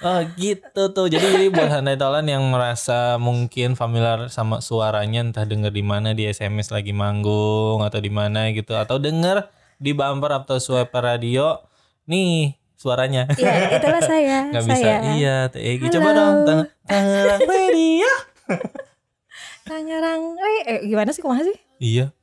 [0.00, 1.06] Oh gitu tuh.
[1.06, 6.16] Jadi jadi buat handai tolan yang merasa mungkin familiar sama suaranya entah denger di mana
[6.16, 9.46] di SMS lagi manggung atau di mana gitu atau denger
[9.80, 11.60] di bumper atau swipe radio
[12.08, 13.28] nih suaranya.
[13.36, 14.38] Iya, itulah saya.
[14.56, 14.80] Gak bisa.
[14.80, 14.96] saya.
[15.14, 15.86] Iya, Teh Egi.
[15.86, 15.94] Halo.
[15.94, 18.12] Coba dong tang Tangerang Radio.
[19.68, 20.22] Tangerang.
[20.40, 21.20] Eh, eh, gimana sih?
[21.20, 21.56] Kumaha sih?
[21.78, 22.16] Iya.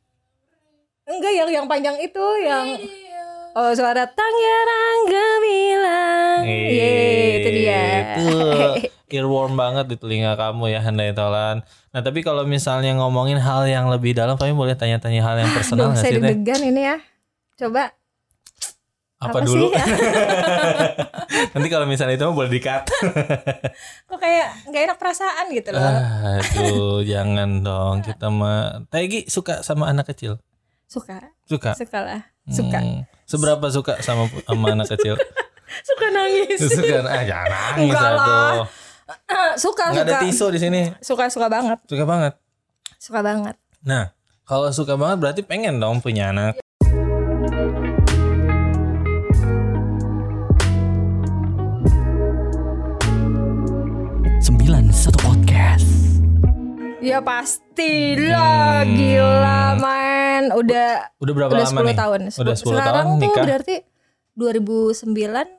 [1.08, 2.76] Enggak yang yang panjang itu yang
[3.58, 6.42] Oh suara Tangerang gemilang.
[6.46, 7.84] Yeay, itu dia.
[8.14, 8.30] Itu
[9.18, 11.66] earworm banget di telinga kamu ya Handai Tolan.
[11.90, 15.90] Nah tapi kalau misalnya ngomongin hal yang lebih dalam, kami boleh tanya-tanya hal yang personal
[15.90, 16.98] Duh, nggak saya sih deg-degan ini ya.
[17.58, 17.90] Coba
[19.18, 19.74] Apa, apa dulu?
[19.74, 19.82] sih?
[21.58, 22.86] Nanti kalau misalnya itu mah boleh di-cut.
[24.14, 25.82] Kok kayak nggak enak perasaan gitu loh.
[25.82, 28.06] Aduh, jangan dong.
[28.06, 30.38] Kita mah Tegi suka sama anak kecil.
[30.88, 31.76] Suka, Suka.
[31.76, 32.22] suka lah.
[32.48, 32.80] Suka.
[32.80, 33.04] Hmm.
[33.28, 35.20] Seberapa suka sama sama anak kecil?
[35.88, 36.64] Suka nangis.
[36.80, 38.64] suka ah jangan nangis Enggak lah.
[39.68, 40.24] suka, Nggak ada suka.
[40.24, 40.82] tisu di sini.
[41.04, 41.76] Suka, suka banget.
[41.92, 42.34] Suka banget.
[42.96, 43.60] Suka banget.
[43.84, 44.16] Nah,
[44.48, 46.56] kalau suka banget berarti pengen dong punya anak.
[54.40, 55.47] sembilan satu podcast.
[56.98, 60.50] Ya pastilah gila man.
[60.52, 61.96] Udah Udah berapa udah lama 10 nih?
[61.96, 62.20] tahun.
[62.32, 63.44] Udah 10 Sekarang tahun tuh nikah.
[63.46, 63.76] berarti
[64.34, 65.14] 2009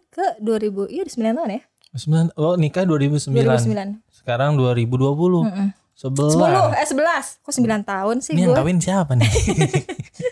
[0.09, 0.90] ke 2000.
[0.90, 1.61] Iya, udah 9 tahun ya?
[1.90, 3.38] Sembilan, oh nikah 2009.
[3.38, 4.03] 2009.
[4.12, 5.46] Sekarang 2020.
[5.46, 5.68] Mm-mm.
[5.94, 6.35] Sebelas.
[6.35, 7.38] 10 eh 11.
[7.40, 8.59] Kok 9 tahun sih Ini yang gue?
[8.59, 9.27] kawin siapa nih?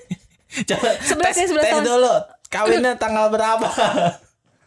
[0.69, 1.85] Coba Sebelas tes, ya, sebelas tes tahun.
[1.85, 2.13] dulu.
[2.49, 3.67] Kawinnya tanggal berapa?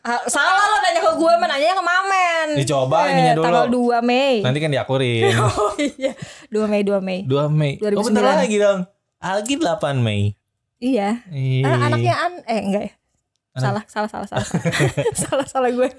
[0.09, 2.47] Ah, salah lo nanya ke gue, nanya ke Mamen.
[2.57, 3.45] Dicoba Eh, ininya dulu.
[3.45, 4.35] Tanggal 2 Mei.
[4.41, 5.37] Nanti kan diakurin.
[5.37, 6.17] Oh iya,
[6.49, 7.19] 2 Mei, 2 Mei.
[7.29, 7.73] 2 Mei.
[7.77, 8.09] Oh 2009.
[8.09, 8.79] bentar lagi dong.
[9.21, 10.33] Algi 8 Mei.
[10.81, 11.21] Iya.
[11.29, 11.61] Ih.
[11.61, 12.93] Ah, anaknya an eh enggak ya?
[13.53, 14.47] Salah, salah, salah, salah.
[15.21, 15.89] salah, salah gue.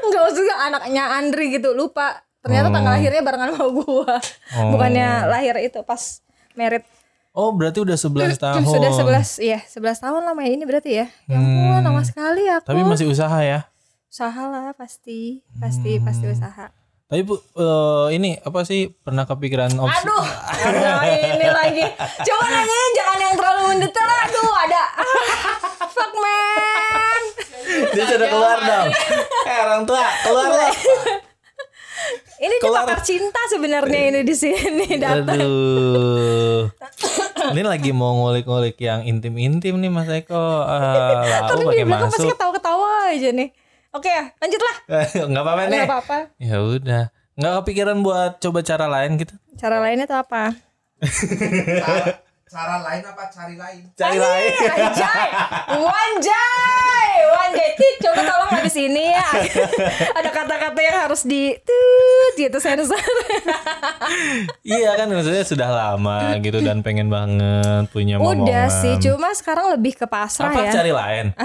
[0.00, 2.24] enggak maksudnya anaknya Andri gitu, lupa.
[2.40, 2.74] Ternyata Oh.
[2.74, 4.16] tanggal lahirnya barengan sama gua.
[4.56, 4.72] Oh.
[4.72, 6.24] Bukannya lahir itu pas
[6.56, 6.82] merit.
[7.40, 8.60] Oh berarti udah 11 tahun.
[8.62, 11.06] Sudah 11, iya, 11 tahun lama ini berarti ya.
[11.24, 11.86] Ya ampun, Hmm.
[11.88, 12.68] lama sekali aku.
[12.68, 13.64] Tapi masih usaha ya.
[14.06, 16.34] usaha lah pasti, pasti, pasti Hmm.
[16.34, 16.66] usaha.
[17.06, 20.02] Tapi Bu, eh, ini apa sih pernah kepikiran opsi?
[20.02, 21.84] Aduh, ada ini lagi.
[22.20, 24.10] Coba nanya jangan yang terlalu mendetail.
[24.20, 24.82] Aduh, ada.
[25.94, 27.22] Fuck man.
[27.88, 28.88] Dia sudah keluar dong.
[29.48, 30.70] Eh orang tua, keluar loh.
[32.40, 32.88] Ini dia Keluar.
[32.88, 35.36] pakar cinta sebenarnya ini di sini datang.
[35.36, 36.72] Aduh.
[37.52, 40.64] Ini lagi mau ngulik-ngulik yang intim-intim nih Mas Eko.
[40.64, 42.32] Ah, Tapi lau di pakai belakang pasti masuk.
[42.32, 43.48] ketawa-ketawa aja nih.
[43.90, 44.76] Oke ya, lanjutlah.
[45.28, 45.76] Enggak apa-apa nih.
[45.76, 46.18] Gak apa-apa.
[46.40, 47.02] Ya udah.
[47.36, 49.34] Enggak kepikiran buat coba cara lain gitu.
[49.60, 50.56] Cara lainnya tuh apa?
[52.50, 53.82] Cara, cara lain apa cari lain?
[53.94, 54.50] Cari lain.
[54.74, 55.28] Anjay,
[55.70, 57.68] wanjay, wanjay.
[57.78, 59.28] Tit, coba tolong habis ini ya.
[60.18, 62.98] Ada kata-kata yang harus di tut gitu sensor.
[64.66, 68.42] iya kan maksudnya sudah lama gitu dan pengen banget punya momongan.
[68.42, 70.72] Udah sih, cuma sekarang lebih ke pasrah Apa ya.
[70.74, 71.26] cari lain?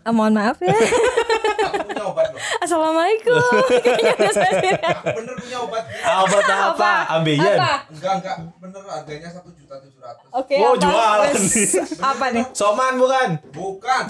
[0.00, 0.72] Ah, mohon maaf ya.
[1.68, 2.40] Aku punya obat loh.
[2.60, 3.36] Assalamualaikum.
[5.16, 5.84] Bener punya obat.
[6.24, 6.92] Obat apa?
[7.10, 7.56] Ambeien.
[7.56, 7.72] Apa?
[7.88, 8.36] Enggak enggak.
[8.56, 10.28] Bener harganya satu juta tujuh ratus.
[10.30, 10.82] Oke, Oh, apa?
[10.82, 11.32] jualan
[12.02, 12.44] apa nih?
[12.52, 13.28] Soman bukan?
[13.50, 14.04] Bukan.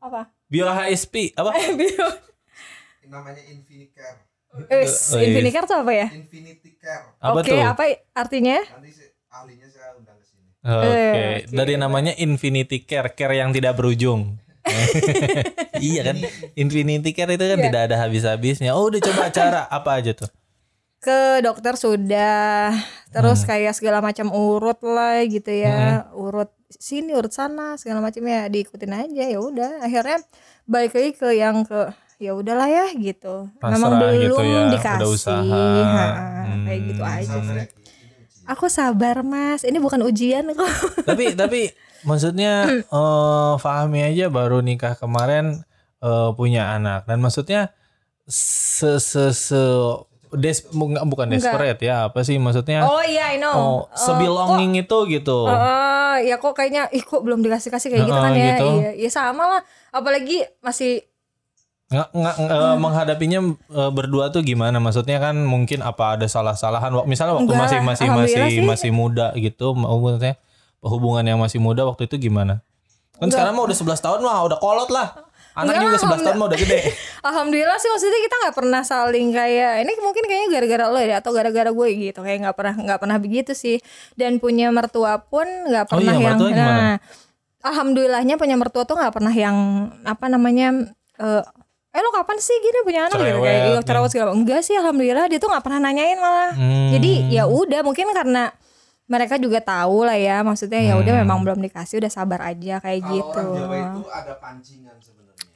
[0.00, 0.20] Apa?
[0.46, 1.52] Bio HSP apa?
[1.78, 2.06] Bio.
[3.06, 4.18] Namanya Infinicare.
[4.68, 5.28] Wes, Oh, iya.
[5.28, 6.06] Infinicare tuh apa ya?
[6.12, 7.16] Infinity Care.
[7.18, 7.60] Apa Oke, tuh?
[7.62, 8.58] apa artinya?
[8.60, 8.90] Nanti
[9.28, 10.44] ahlinya saya undang ke sini.
[10.60, 11.56] Oke, Eh, oke.
[11.56, 14.36] dari namanya Infinity Care, care yang tidak berujung.
[15.82, 16.16] iya kan?
[16.54, 17.66] Infinity Care itu kan Iya.
[17.66, 18.70] tidak ada habis-habisnya.
[18.72, 20.30] Oh, udah coba cara apa aja tuh?
[20.98, 22.70] Ke dokter sudah,
[23.10, 28.46] terus kayak segala macam urut lah gitu ya, urut sini, urut sana, segala macam ya
[28.46, 29.82] diikutin aja ya udah.
[29.82, 30.22] Akhirnya
[30.62, 33.50] balik lagi ke yang ke ya udahlah ya gitu.
[33.58, 35.42] Memang Pasrah belum gitu ya, udah dikasih, usaha.
[35.42, 36.04] Ha,
[36.46, 36.62] Hmm.
[36.62, 37.66] kayak gitu aja sih.
[38.44, 40.70] Aku sabar mas, ini bukan ujian kok.
[41.02, 41.60] tapi tapi
[42.02, 42.52] maksudnya
[42.92, 45.62] eh Fahmi aja baru nikah kemarin
[45.98, 47.70] eh, punya anak dan maksudnya
[48.26, 49.60] se se se
[50.32, 50.96] des bukan
[51.28, 51.28] Enggak.
[51.28, 53.52] desperate ya apa sih maksudnya Oh iya I know.
[53.52, 58.08] oh, Eh, sebelonging itu gitu eh, ya kok kayaknya ih kok belum dikasih kasih kayak
[58.08, 58.46] gitu Heeh, kan ya.
[58.56, 58.68] gitu.
[58.80, 59.60] Iya, ya sama lah.
[59.90, 61.04] Apalagi masih
[61.92, 67.36] nggak nggak eh, menghadapinya eh, berdua tuh gimana maksudnya kan mungkin apa ada salah-salahan misalnya
[67.36, 68.64] waktu Enggak, masih masih masih sih.
[68.64, 70.40] masih muda gitu maksudnya
[70.82, 72.60] hubungan yang masih muda waktu itu gimana?
[73.16, 75.14] Kan sekarang mah udah 11 tahun mah udah kolot lah.
[75.52, 76.80] Anak Enggak, juga 11 tahun mah udah gede.
[77.28, 77.76] Alhamdulillah.
[77.76, 81.70] Sih maksudnya kita nggak pernah saling kayak ini mungkin kayaknya gara-gara lo ya atau gara-gara
[81.70, 82.20] gue gitu.
[82.24, 83.76] Kayak nggak pernah nggak pernah begitu sih.
[84.16, 86.56] Dan punya mertua pun nggak Oh pernah iya, yang gimana?
[86.56, 86.92] nah
[87.62, 89.56] alhamdulillahnya punya mertua tuh nggak pernah yang
[90.02, 90.74] apa namanya
[91.20, 91.42] eh
[91.92, 93.38] eh lo kapan sih gini punya anak gitu?
[93.38, 96.50] Kayak Cerewet, cerewet segala enggak sih alhamdulillah dia tuh nggak pernah nanyain malah.
[96.56, 96.90] Hmm.
[96.90, 98.50] jadi ya udah mungkin karena
[99.04, 101.22] mereka juga tahu lah ya maksudnya ya udah Hmm.
[101.22, 105.46] memang belum dikasih udah sabar aja kayak Kalau gitu orang Jawa itu ada pancingan sebenarnya.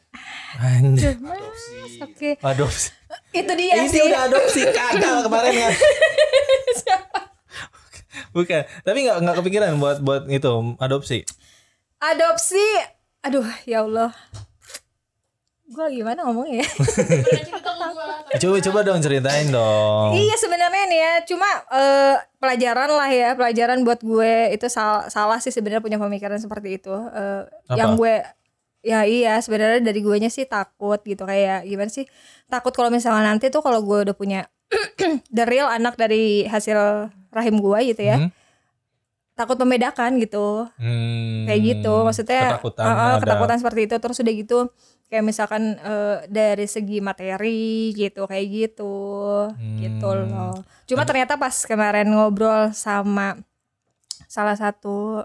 [0.56, 1.14] Anjir.
[1.16, 1.76] Adopsi.
[1.98, 2.88] oke adopsi
[3.32, 5.72] itu dia ini sih udah adopsi kagak kemarin kan
[8.32, 11.24] bukan tapi nggak nggak kepikiran buat buat itu adopsi
[11.98, 12.64] adopsi
[13.20, 14.12] aduh ya Allah
[15.66, 18.06] gue gimana ngomongnya ya gua.
[18.38, 23.82] coba coba dong ceritain dong iya sebenarnya nih ya cuma eh, pelajaran lah ya pelajaran
[23.82, 27.72] buat gue itu sal- salah sih sebenarnya punya pemikiran seperti itu Apa?
[27.72, 28.14] yang gue
[28.80, 32.06] ya iya sebenarnya dari gue nya sih takut gitu kayak gimana sih
[32.46, 34.46] takut kalau misalnya nanti tuh kalau gue udah punya
[35.34, 38.30] the real anak dari hasil rahim gue gitu ya Hmm?
[39.36, 43.20] takut membedakan gitu Hmm, kayak gitu maksudnya ketakutan uh, uh, ada.
[43.20, 44.58] ketakutan seperti itu terus udah gitu
[45.06, 48.96] kayak misalkan eh, dari segi materi gitu kayak gitu.
[49.78, 50.26] Gitu Hmm.
[50.30, 50.56] loh.
[50.86, 53.38] Cuma ternyata pas kemarin ngobrol sama
[54.26, 55.22] salah satu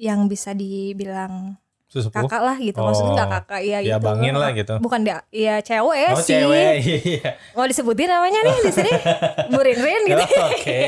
[0.00, 1.56] yang bisa dibilang
[1.90, 2.22] Sesepuh?
[2.22, 3.34] kakak lah gitu maksudnya nggak Oh.
[3.36, 4.74] kakak ya Ya, gitu bangin lah gitu.
[4.78, 6.74] bukan dia ya cewek Oh sih cewek
[7.18, 7.34] iya.
[7.52, 8.92] mau disebutin namanya nih di sini
[9.52, 10.80] burin rin gitu Oke.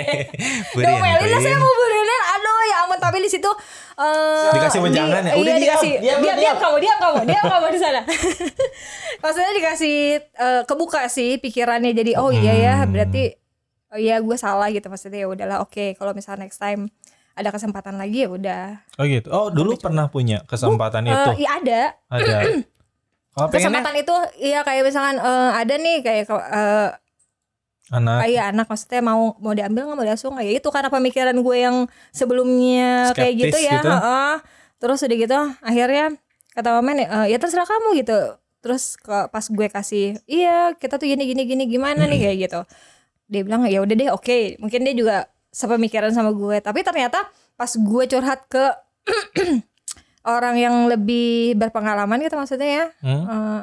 [0.72, 3.50] Domelin lah saya mau bulinan Aduh ya ampun Tapi di situ
[3.92, 5.32] eh, Dikasih wejangan ya?
[5.32, 6.38] Iya Udah diam, dikasih diam, Diam diam.
[6.38, 8.00] diam kamu Diam kamu Diam kamu di sana
[9.18, 12.90] Maksudnya dikasih eh, Kebuka sih pikirannya Jadi oh iya ya Hmm.
[12.90, 13.34] Berarti
[13.88, 16.88] Oh iya gue salah gitu Maksudnya ya udahlah Oke kalau misalnya next time
[17.32, 18.62] Ada kesempatan lagi ya udah
[18.96, 19.28] Oh gitu.
[19.28, 21.30] Oh dulu pernah punya kesempatan itu.
[21.32, 22.36] Eh, Iya ada Ada.
[23.32, 26.88] Oh Kesempatan itu Iya kayak misalkan eh, Ada nih Kayak eh,
[27.90, 28.18] anak.
[28.24, 31.56] Kayak anak maksudnya mau mau diambil nggak mau diasuh nggak ya itu karena pemikiran gue
[31.58, 31.76] yang
[32.10, 33.88] sebelumnya kayak gitu Skeptis ya gitu.
[33.90, 34.32] heeh.
[34.76, 36.04] terus udah gitu akhirnya
[36.52, 38.18] kata mama nih "Eh, ya terserah kamu gitu
[38.62, 42.60] terus ke, pas gue kasih iya kita tuh gini gini gini gimana nih kayak gitu
[43.28, 45.16] dia bilang ya udah deh oke mungkin dia juga
[45.52, 46.58] sepemikiran sama gue.
[46.58, 47.20] Tapi ternyata
[47.54, 48.64] pas gue curhat ke
[50.24, 53.24] orang yang lebih berpengalaman gitu maksudnya ya Hmm?
[53.24, 53.60] eh,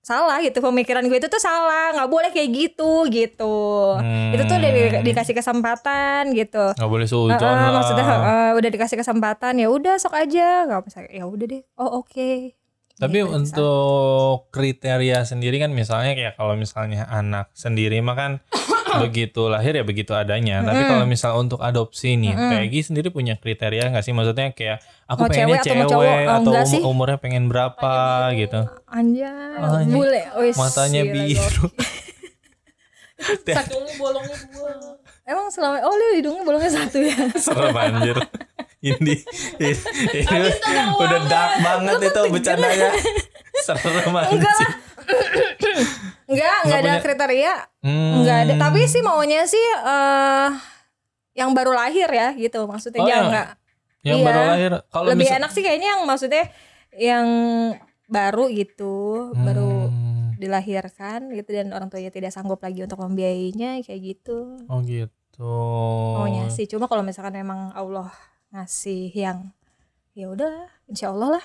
[0.00, 0.58] salah gitu.
[0.58, 3.58] Pemikiran gue itu tuh salah nggak boleh kayak gitu gitu.
[3.96, 4.30] Hmm.
[4.30, 6.74] itu tuh udah di- dikasih kesempatan gitu.
[6.74, 7.70] Nggak boleh sujon Heeh, lah.
[7.72, 10.64] maksudnya heeh, udah dikasih kesempatan ya udah sok aja.
[10.64, 11.62] Nggak bisa ya udah deh.
[11.76, 12.58] Oh oke.
[12.92, 18.32] Tapi Gitu, untuk kriteria sendiri kan misalnya kayak kalau misalnya anak sendiri mah kan
[19.00, 20.60] begitu lahir ya begitu adanya.
[20.60, 24.12] Tapi kalau misal untuk adopsi nih, Peggy sendiri punya kriteria nggak sih?
[24.12, 26.12] Maksudnya kayak aku Mau pengennya cewek atau cewek mau cowok?
[26.12, 26.80] Oh, atau um- sih.
[26.82, 27.94] umurnya pengen berapa
[28.36, 28.60] gitu.
[28.88, 29.88] anjay Anjay.
[29.88, 31.66] bule Wis, Matanya biru.
[33.22, 34.98] Hidungnya bolongnya dua.
[35.22, 38.18] emang selama oh lu hidungnya bolongnya satu ya Serem anjir.
[38.82, 39.14] Ini,
[39.62, 39.74] ini,
[40.10, 40.50] ini
[40.98, 42.90] udah dark banget itu bercandanya.
[43.62, 44.42] Serem anjir.
[44.42, 44.72] enggak lah
[46.24, 48.12] enggak enggak ada punya- kriteria Hmm.
[48.20, 50.50] enggak ada tapi sih maunya sih eh
[51.32, 53.48] yang baru lahir ya gitu maksudnya Oh, yang- enggak
[54.02, 54.26] yang Iya.
[54.26, 56.44] baru lahir kalau lebih misal- enak sih kayaknya yang maksudnya
[56.92, 57.26] yang
[58.06, 58.96] baru gitu
[59.34, 60.34] baru Hmm.
[60.36, 65.54] dilahirkan gitu dan orang tuanya tidak sanggup lagi untuk membiayainya kayak gitu Oh gitu.
[66.12, 68.10] maunya sih cuma kalau misalkan memang Allah
[68.50, 69.54] ngasih yang
[70.12, 70.52] ya udah
[70.84, 71.44] insya Allah lah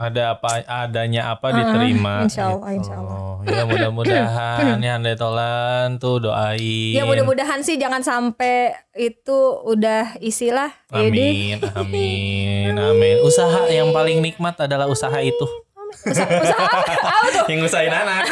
[0.00, 2.24] Ada apa adanya apa diterima.
[2.24, 2.80] insya Allah, gitu.
[2.80, 3.20] insya Allah.
[3.44, 6.96] Ya mudah-mudahan ya Handai Tolan tuh doain.
[6.96, 13.16] ya mudah-mudahan sih jangan sampai itu udah isilah jadi Amin, amin, amin.
[13.20, 15.44] Usaha yang paling nikmat adalah usaha itu.
[15.90, 17.28] Usaha, usaha apa?
[17.44, 18.24] Tuh yang anak.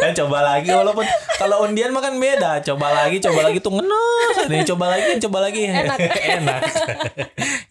[0.00, 1.04] Dan coba lagi walaupun
[1.40, 2.60] kalau undian mah kan beda.
[2.62, 4.36] Coba lagi, coba lagi tuh ngenes.
[4.48, 5.60] Ini coba lagi, coba lagi.
[5.66, 5.98] Enak.
[6.40, 6.60] Enak.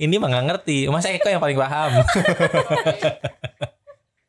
[0.01, 0.77] Ini mah nggak ngerti.
[0.89, 1.91] Mas Eko yang paling paham.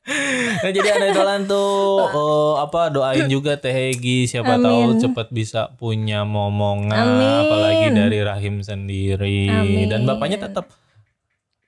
[0.04, 5.72] Nah, jadi ada dolan tuh oh, apa doain juga Teh Hegi siapa tahu cepat bisa
[5.80, 7.40] punya momongan Amin.
[7.48, 9.88] apalagi dari rahim sendiri Amin.
[9.88, 10.68] dan bapaknya tetap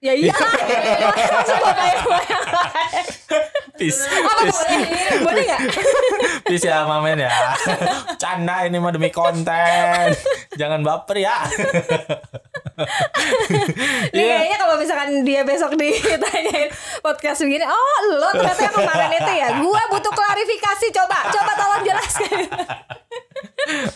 [0.05, 0.33] ya iya.
[0.33, 2.01] Masa bapak yang
[3.77, 4.61] peace apa peace.
[4.65, 5.61] boleh boleh nggak?
[6.49, 7.33] Please ya Mamen ya.
[8.17, 10.17] Canda ini mah demi konten.
[10.57, 11.37] Jangan baper ya
[12.77, 14.37] Nih Iya.
[14.37, 16.69] kayaknya kalau misalkan dia besok ditanyain
[17.01, 21.83] podcast begini, oh lo ternyata yang kemarin itu ya, gua butuh klarifikasi coba, coba tolong
[21.85, 22.39] jelaskan.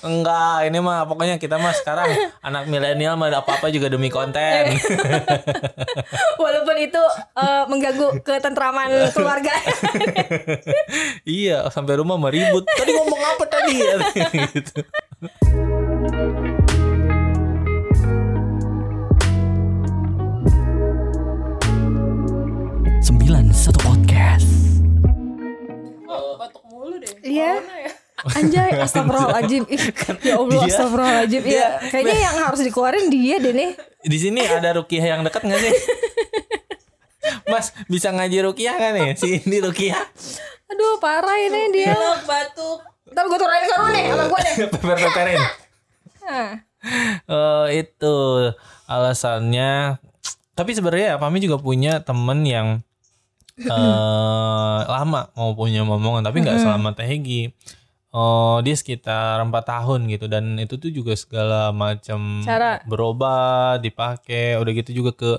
[0.03, 2.11] Enggak ini mah pokoknya kita mah sekarang
[2.43, 4.75] Anak milenial mah apa-apa juga demi konten
[6.43, 6.99] Walaupun itu
[7.39, 9.55] eh, mengganggu ketentraman keluarga.
[11.23, 13.75] Iya sampai rumah mah ribut Tadi ngomong apa tadi
[14.59, 14.83] gitu.
[23.01, 23.49] 91
[23.81, 24.49] Podcast.
[26.05, 27.11] Oh, batuk mulu deh.
[27.21, 27.57] Iya.
[27.59, 27.91] Ya.
[28.37, 29.65] Anjay, astagfirullahaladzim.
[29.67, 29.81] Ih,
[30.21, 31.43] ya Allah, Dia- astagfirullahaladzim.
[31.43, 33.71] Iya, dia- kayaknya yang harus dikeluarin dia deh nih.
[34.01, 35.73] Di sini ada Rukiah yang dekat nggak sih?
[37.51, 39.09] Mas bisa ngaji Rukiah nggak nih?
[39.15, 40.05] Si Indi Rukiah
[40.69, 41.97] Aduh, parah ini dia.
[41.97, 42.79] Batuk, batuk.
[43.11, 44.55] Ntar gue turunin ke nih sama gue deh.
[44.77, 45.41] Peper-peperin
[46.21, 46.51] Nah,
[47.27, 48.17] Oh itu
[48.87, 49.97] alasannya.
[50.53, 52.85] Tapi sebenarnya Fami juga punya temen yang
[53.69, 57.53] eh lama mau punya momongan tapi nggak selama Teh Hegi.
[58.11, 62.83] Oh dia sekitar empat tahun gitu dan itu tuh juga segala macam Cara.
[62.83, 65.33] berobat dipakai udah gitu juga ke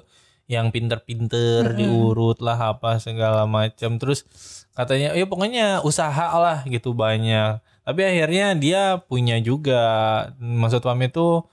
[0.47, 4.23] yang pinter-pinter diurut lah apa segala macam terus
[4.71, 9.83] katanya ya pokoknya usaha lah gitu banyak tapi akhirnya dia punya juga
[10.39, 11.43] maksud Pami itu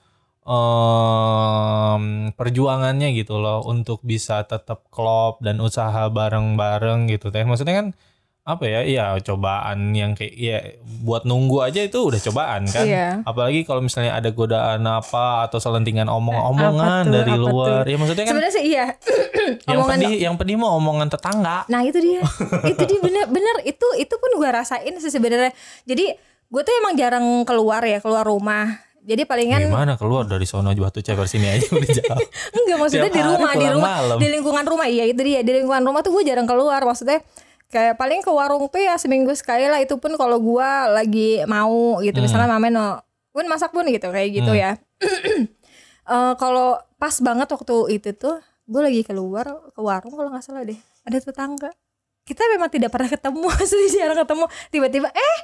[0.49, 7.89] em, perjuangannya gitu loh untuk bisa tetap klop dan usaha bareng-bareng gitu teh maksudnya kan
[8.43, 10.59] apa ya iya cobaan yang kayak ya
[11.05, 13.21] buat nunggu aja itu udah cobaan kan Iya.
[13.21, 17.93] apalagi kalau misalnya ada godaan apa atau selentingan omong-omongan tuh, dari apa luar tuh?
[17.93, 18.87] ya maksudnya kan sebenarnya sih iya.
[19.69, 22.25] yang omongan- pedih yang pedih mah omongan tetangga Nah itu dia,
[22.73, 25.53] itu dia bener-bener itu itu pun gue rasain sih sebenarnya.
[25.85, 26.17] Jadi
[26.49, 28.88] gue tuh emang jarang keluar ya keluar rumah.
[29.09, 32.21] Jadi palingan gimana keluar dari sono batu ceper sini aja udah jauh?
[32.53, 34.17] Enggak maksudnya Tiap di rumah di rumah malam.
[34.21, 34.85] di lingkungan rumah.
[34.85, 36.85] Iya itu dia di lingkungan rumah tuh gue jarang keluar.
[36.85, 37.25] Maksudnya
[37.69, 39.81] kayak paling ke warung tuh ya seminggu sekali lah.
[39.81, 42.21] Itu pun kalau gue lagi mau gitu.
[42.21, 43.01] Misalnya mamen no
[43.33, 44.77] pun masak pun gitu kayak gitu ya.
[46.09, 50.65] Eh, kalau pas banget waktu itu tuh gue lagi keluar ke warung kalau nggak salah
[50.65, 50.77] deh.
[51.05, 51.69] Ada tetangga.
[52.25, 54.45] Kita memang tidak pernah ketemu asli jarang ketemu.
[54.73, 55.39] Tiba-tiba eh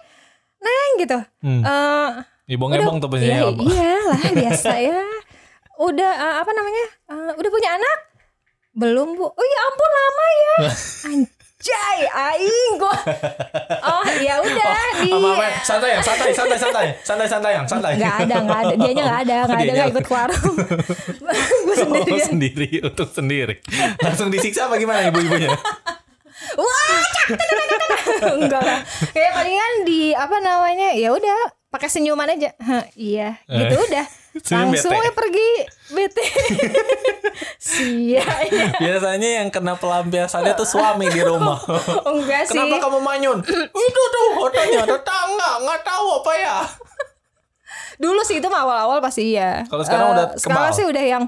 [0.60, 1.18] neng gitu.
[1.44, 1.60] Hmm.
[1.60, 2.10] Eh,
[2.46, 3.62] ibong-ibong tuh Iya, biasanya apa?
[3.64, 5.00] iyalah biasa ya.
[5.76, 6.84] Udah eh, apa namanya?
[7.08, 7.98] Eh, udah punya anak?
[8.72, 9.26] Belum, Bu.
[9.26, 10.54] Oh ya ampun lama ya.
[11.10, 12.98] Anjay, aing gua.
[13.80, 15.46] Oh, ya udah di Sama apa?
[15.62, 17.92] Santai ya, santai, santai, santai, santai, santai yang santai.
[17.96, 18.74] Enggak ada, enggak ada.
[18.76, 20.54] Dianya enggak ada, enggak ada enggak ikut ke warung.
[21.74, 22.22] Oh, sendirian.
[22.22, 23.54] sendiri untuk sendiri.
[23.98, 25.50] Langsung disiksa apa gimana ibu-ibunya?
[26.54, 27.02] Wah,
[28.30, 28.78] enggak lah.
[29.10, 30.94] Kayak palingan di apa namanya?
[30.94, 31.38] Ya udah,
[31.74, 32.54] pakai senyuman aja.
[32.56, 34.06] Hah, iya, gitu udah.
[34.54, 35.02] Langsung bete.
[35.02, 35.50] ya pergi
[35.90, 36.24] bete.
[37.58, 38.22] Sia.
[38.22, 38.66] ya.
[38.78, 41.58] Biasanya yang kena pelampiasannya tuh suami di rumah.
[42.10, 42.54] Enggak sih.
[42.54, 43.38] Kenapa kamu manyun?
[43.66, 46.56] Itu tuh fotonya tetangga, nggak tahu apa ya.
[47.94, 49.62] Dulu sih itu mah awal-awal pasti iya.
[49.66, 50.78] Kalau sekarang Eh, udah sekarang kebal.
[50.78, 51.24] sih udah yang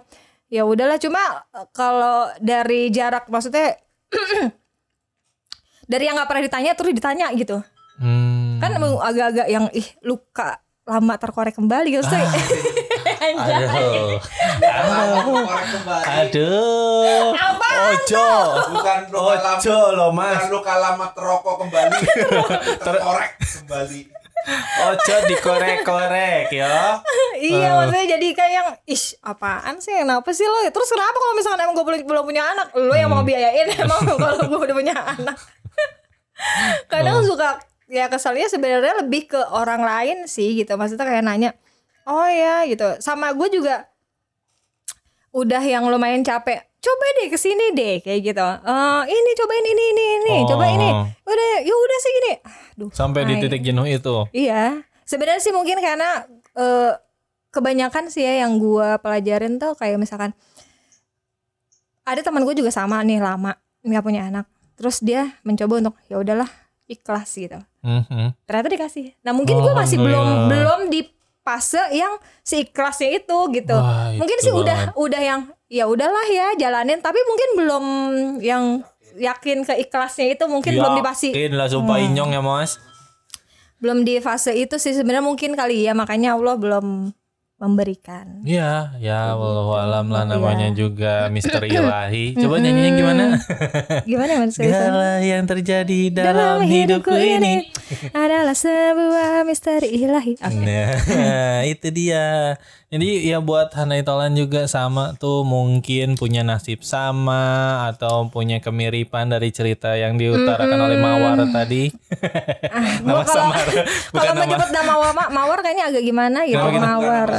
[0.46, 3.74] ya udahlah cuma eh, kalau dari jarak maksudnya
[5.86, 7.62] dari yang nggak pernah ditanya terus ditanya gitu.
[8.56, 8.60] Hmm.
[8.62, 12.06] Kan emang agak-agak yang ih luka lama terkorek kembali gitu.
[12.06, 12.24] Ah.
[13.16, 14.16] Anjay.
[14.62, 15.44] Aduh.
[16.06, 17.34] Aduh.
[17.76, 18.28] Ojo.
[18.72, 19.58] Bukan luka lama.
[19.58, 20.44] Ojo loh Bukan mas.
[20.48, 21.98] luka lama terokok kembali.
[22.86, 24.00] Terkorek kembali.
[24.86, 27.02] Ojo dikorek-korek ya.
[27.36, 31.66] iya maksudnya jadi kayak yang ish apaan sih kenapa sih lo terus kenapa kalau misalkan
[31.66, 33.28] emang gue belum, punya anak lo yang mau Hmm.
[33.28, 35.36] biayain emang kalau gue udah punya anak
[36.92, 40.74] kadang suka ya keselnya sebenarnya lebih ke orang lain sih gitu.
[40.74, 41.50] Maksudnya kayak nanya
[42.06, 42.98] oh ya gitu.
[43.02, 43.86] Sama gue juga
[45.36, 48.46] udah yang lumayan capek coba deh ke sini deh kayak gitu.
[48.46, 50.88] Eh ini cobain ini ini ini coba ini.
[50.88, 51.06] Oh.
[51.26, 52.32] udah ya udah sih gini
[52.76, 54.28] Aduh, Sampai di titik jenuh itu.
[54.30, 56.24] Iya, sebenarnya sih mungkin karena
[56.54, 56.92] eh,
[57.50, 60.36] kebanyakan sih ya yang gua pelajarin tuh kayak misalkan
[62.06, 64.46] ada teman gue juga sama nih lama nggak punya anak,
[64.78, 66.46] terus dia mencoba untuk ya udahlah
[66.86, 67.58] ikhlas gitu.
[67.86, 68.34] Mhm.
[68.42, 69.14] Ternyata dikasih.
[69.22, 71.06] Nah mungkin gue masih belum belum di
[71.46, 73.78] fase yang si ikhlasnya itu gitu.
[73.78, 74.98] Wah, mungkin itu sih udah banget.
[74.98, 77.84] udah yang ya udahlah ya jalanin, tapi mungkin belum
[78.42, 78.82] yang
[79.16, 82.76] yakin ke ikhlasnya itu mungkin belum dipasti Yakin lah sumpah inyong ya mas.
[83.76, 87.12] belum di fase itu sih sebenarnya mungkin kali ya makanya Allah belum
[87.56, 88.44] memberikan.
[88.44, 90.32] Iya, ya wallahu alam lah Iya.
[90.36, 92.36] namanya juga misteri ilahi.
[92.36, 93.24] Coba nyanyinya gimana?
[94.10, 94.60] Gimana mas?
[94.60, 97.64] Segala yang terjadi dalam, hidupku ini.
[98.12, 100.36] adalah sebuah misteri ilahi.
[100.36, 100.52] Oke.
[101.08, 102.56] Nah, itu dia.
[102.86, 109.26] Jadi ya buat Hanai Tolan juga sama tuh mungkin punya nasib sama atau punya kemiripan
[109.26, 111.90] dari cerita yang diutarakan oleh Mawar tadi.
[113.02, 114.42] Gua nama kalau samar, kalau bukan nama.
[114.46, 116.86] menyebut nama mawar, mawar kayaknya agak gimana gitu kenapa?
[116.86, 117.30] mawar.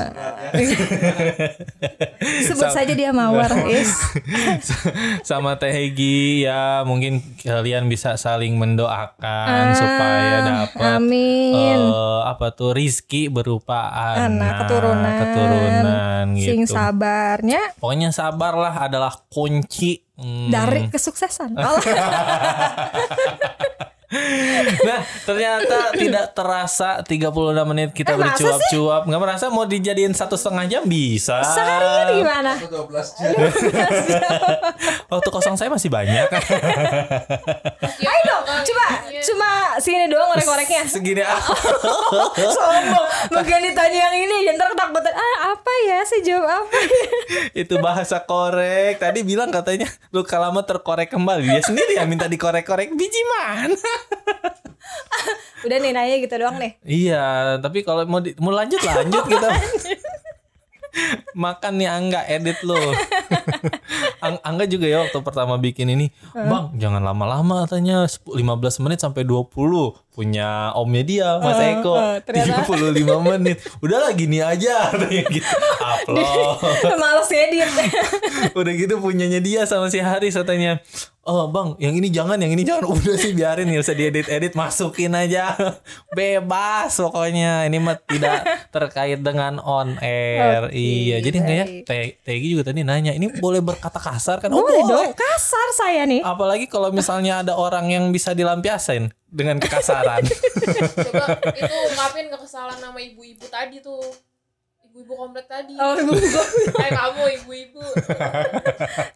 [2.52, 3.52] Sebut saja dia mawar.
[3.72, 3.96] Yes.
[5.24, 11.80] sama Teh Hegi ya mungkin kalian bisa saling mendoakan supaya dapat Amin.
[11.80, 15.14] eh, apa tuh rizki berupa anak, Anak keturunan.
[15.40, 16.74] Keturunan Sing gitu.
[16.74, 20.50] sabarnya Pokoknya sabarlah adalah kunci Hmm.
[20.50, 21.54] dari kesuksesan.
[24.80, 27.28] Nah, ternyata tidak terasa 36
[27.68, 29.04] menit kita Eh, bercuap-cuap.
[29.04, 31.44] Nggak merasa mau dijadiin satu setengah jam bisa.
[31.44, 32.56] Seharian gimana?
[32.56, 32.88] 12
[33.20, 33.36] jam.
[35.06, 36.24] Waktu kosong saya masih banyak.
[38.00, 38.86] Ayo coba
[39.22, 40.84] cuma sini doang ngorek-ngoreknya.
[40.94, 41.38] Segini ah.
[42.56, 43.06] Sombong.
[43.34, 45.14] Mungkin ditanya yang ini, ntar ketakutan.
[45.14, 46.00] Ah, apa ya?
[46.04, 47.08] Saya jawab apa ya?
[47.66, 48.98] itu bahasa korek.
[48.98, 51.48] Tadi bilang katanya luka lama terkorek kembali.
[51.48, 52.94] Dia sendiri yang minta dikorek-korek.
[52.94, 53.76] Biji mana?
[55.62, 56.78] Udah nih nanya gitu doang nih.
[56.82, 59.50] iya, tapi kalau mau di- mau lanjut lanjut kita.
[61.34, 62.76] Makan nih Angga edit lo.
[64.26, 69.00] Ang- Angga juga ya waktu pertama bikin ini, "Bang, jangan lama-lama katanya 10 15 menit
[69.00, 71.94] sampai 20." Punya omnya dia, Mas Eko.
[71.94, 72.66] uh, ternyata.
[72.66, 73.62] 35 menit.
[73.80, 75.46] Udah lah gini aja katanya gitu.
[75.78, 76.58] Upload.
[76.98, 77.70] Males ngedit.
[78.58, 80.82] Udah gitu punyanya dia sama si Haris katanya
[81.22, 85.12] Oh bang yang ini jangan yang ini jangan Udah sih biarin ya usah diedit-edit Masukin
[85.12, 85.54] aja
[86.10, 91.68] Bebas pokoknya Ini mah tidak terkait dengan on air Oke, Iya jadi baik.
[91.84, 95.68] Te- Tegi juga tadi nanya Ini boleh berkata kasar kan Oh Boleh boleh dong, kasar
[95.76, 96.24] saya nih.
[96.24, 100.24] Apalagi kalau misalnya ada orang yang bisa dilampiasin Dengan kekasaran
[101.04, 101.26] Coba
[101.60, 104.00] itu ungkapin kekesalan nama ibu-ibu tadi tuh.
[104.88, 105.76] Ibu-ibu komplek tadi.
[105.76, 106.16] Oh, ibu
[106.74, 107.84] Kayak kamu ibu-ibu.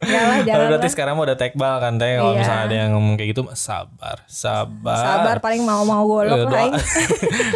[0.03, 0.91] Lah, Oh, jangan berarti lah.
[0.91, 2.37] sekarang mau udah tekbal kan Teh Kalau Iya.
[2.37, 6.43] misalnya ada yang ngomong kayak gitu Sabar Sabar Sabar paling mau-mau Eh, golok lah.
[6.45, 6.75] doa, aing.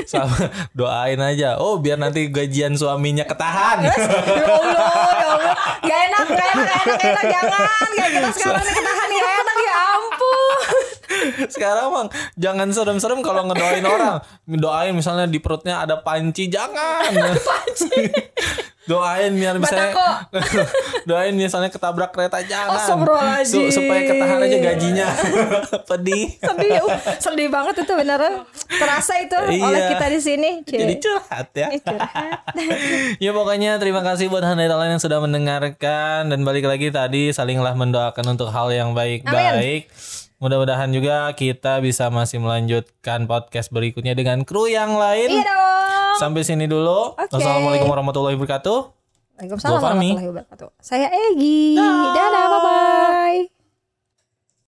[0.05, 0.35] sama
[0.71, 1.49] doain aja.
[1.57, 3.83] Oh, biar nanti gajian suaminya ketahan.
[3.83, 5.55] Ya Allah, ya Allah.
[5.81, 7.25] Gak enak, gak enak, gak enak, gak enak.
[7.29, 7.89] Jangan.
[7.91, 9.57] Kayak kita sekarang nih ketahan gak enak.
[9.59, 10.57] Ya ampun.
[11.47, 14.19] Sekarang bang, jangan serem-serem kalau ngedoain orang.
[14.45, 17.09] Doain misalnya di perutnya ada panci, jangan.
[18.85, 19.97] doain biar misalnya
[21.09, 23.73] doain misalnya ketabrak kereta jangan Astagfirullahaladzim.
[23.73, 25.07] supaya ketahan aja gajinya
[25.89, 28.45] pedih Sedih, uh, sedih banget itu beneran.
[28.69, 29.89] Terasa itu oleh Iya.
[29.89, 30.49] kita di sini.
[30.61, 30.77] Cie.
[30.77, 32.39] jadi curhat ya Eh, curhat.
[33.17, 37.73] ya pokoknya terima kasih buat Handai Talent yang sudah mendengarkan dan balik lagi tadi salinglah
[37.73, 39.89] mendoakan untuk hal yang baik-baik.
[40.35, 45.31] Mudah-mudahan juga kita bisa masih melanjutkan podcast berikutnya dengan kru yang lain.
[45.31, 46.17] Iya dong.
[46.19, 47.15] Sampai sini dulu.
[47.15, 47.31] Oke.
[47.31, 48.79] Wassalamualaikum warahmatullahi wabarakatuh.
[49.39, 50.67] Waalaikumsalam warahmatullahi wabarakatuh.
[50.79, 51.75] Saya Egi.
[51.79, 53.54] Dadah, bye-bye.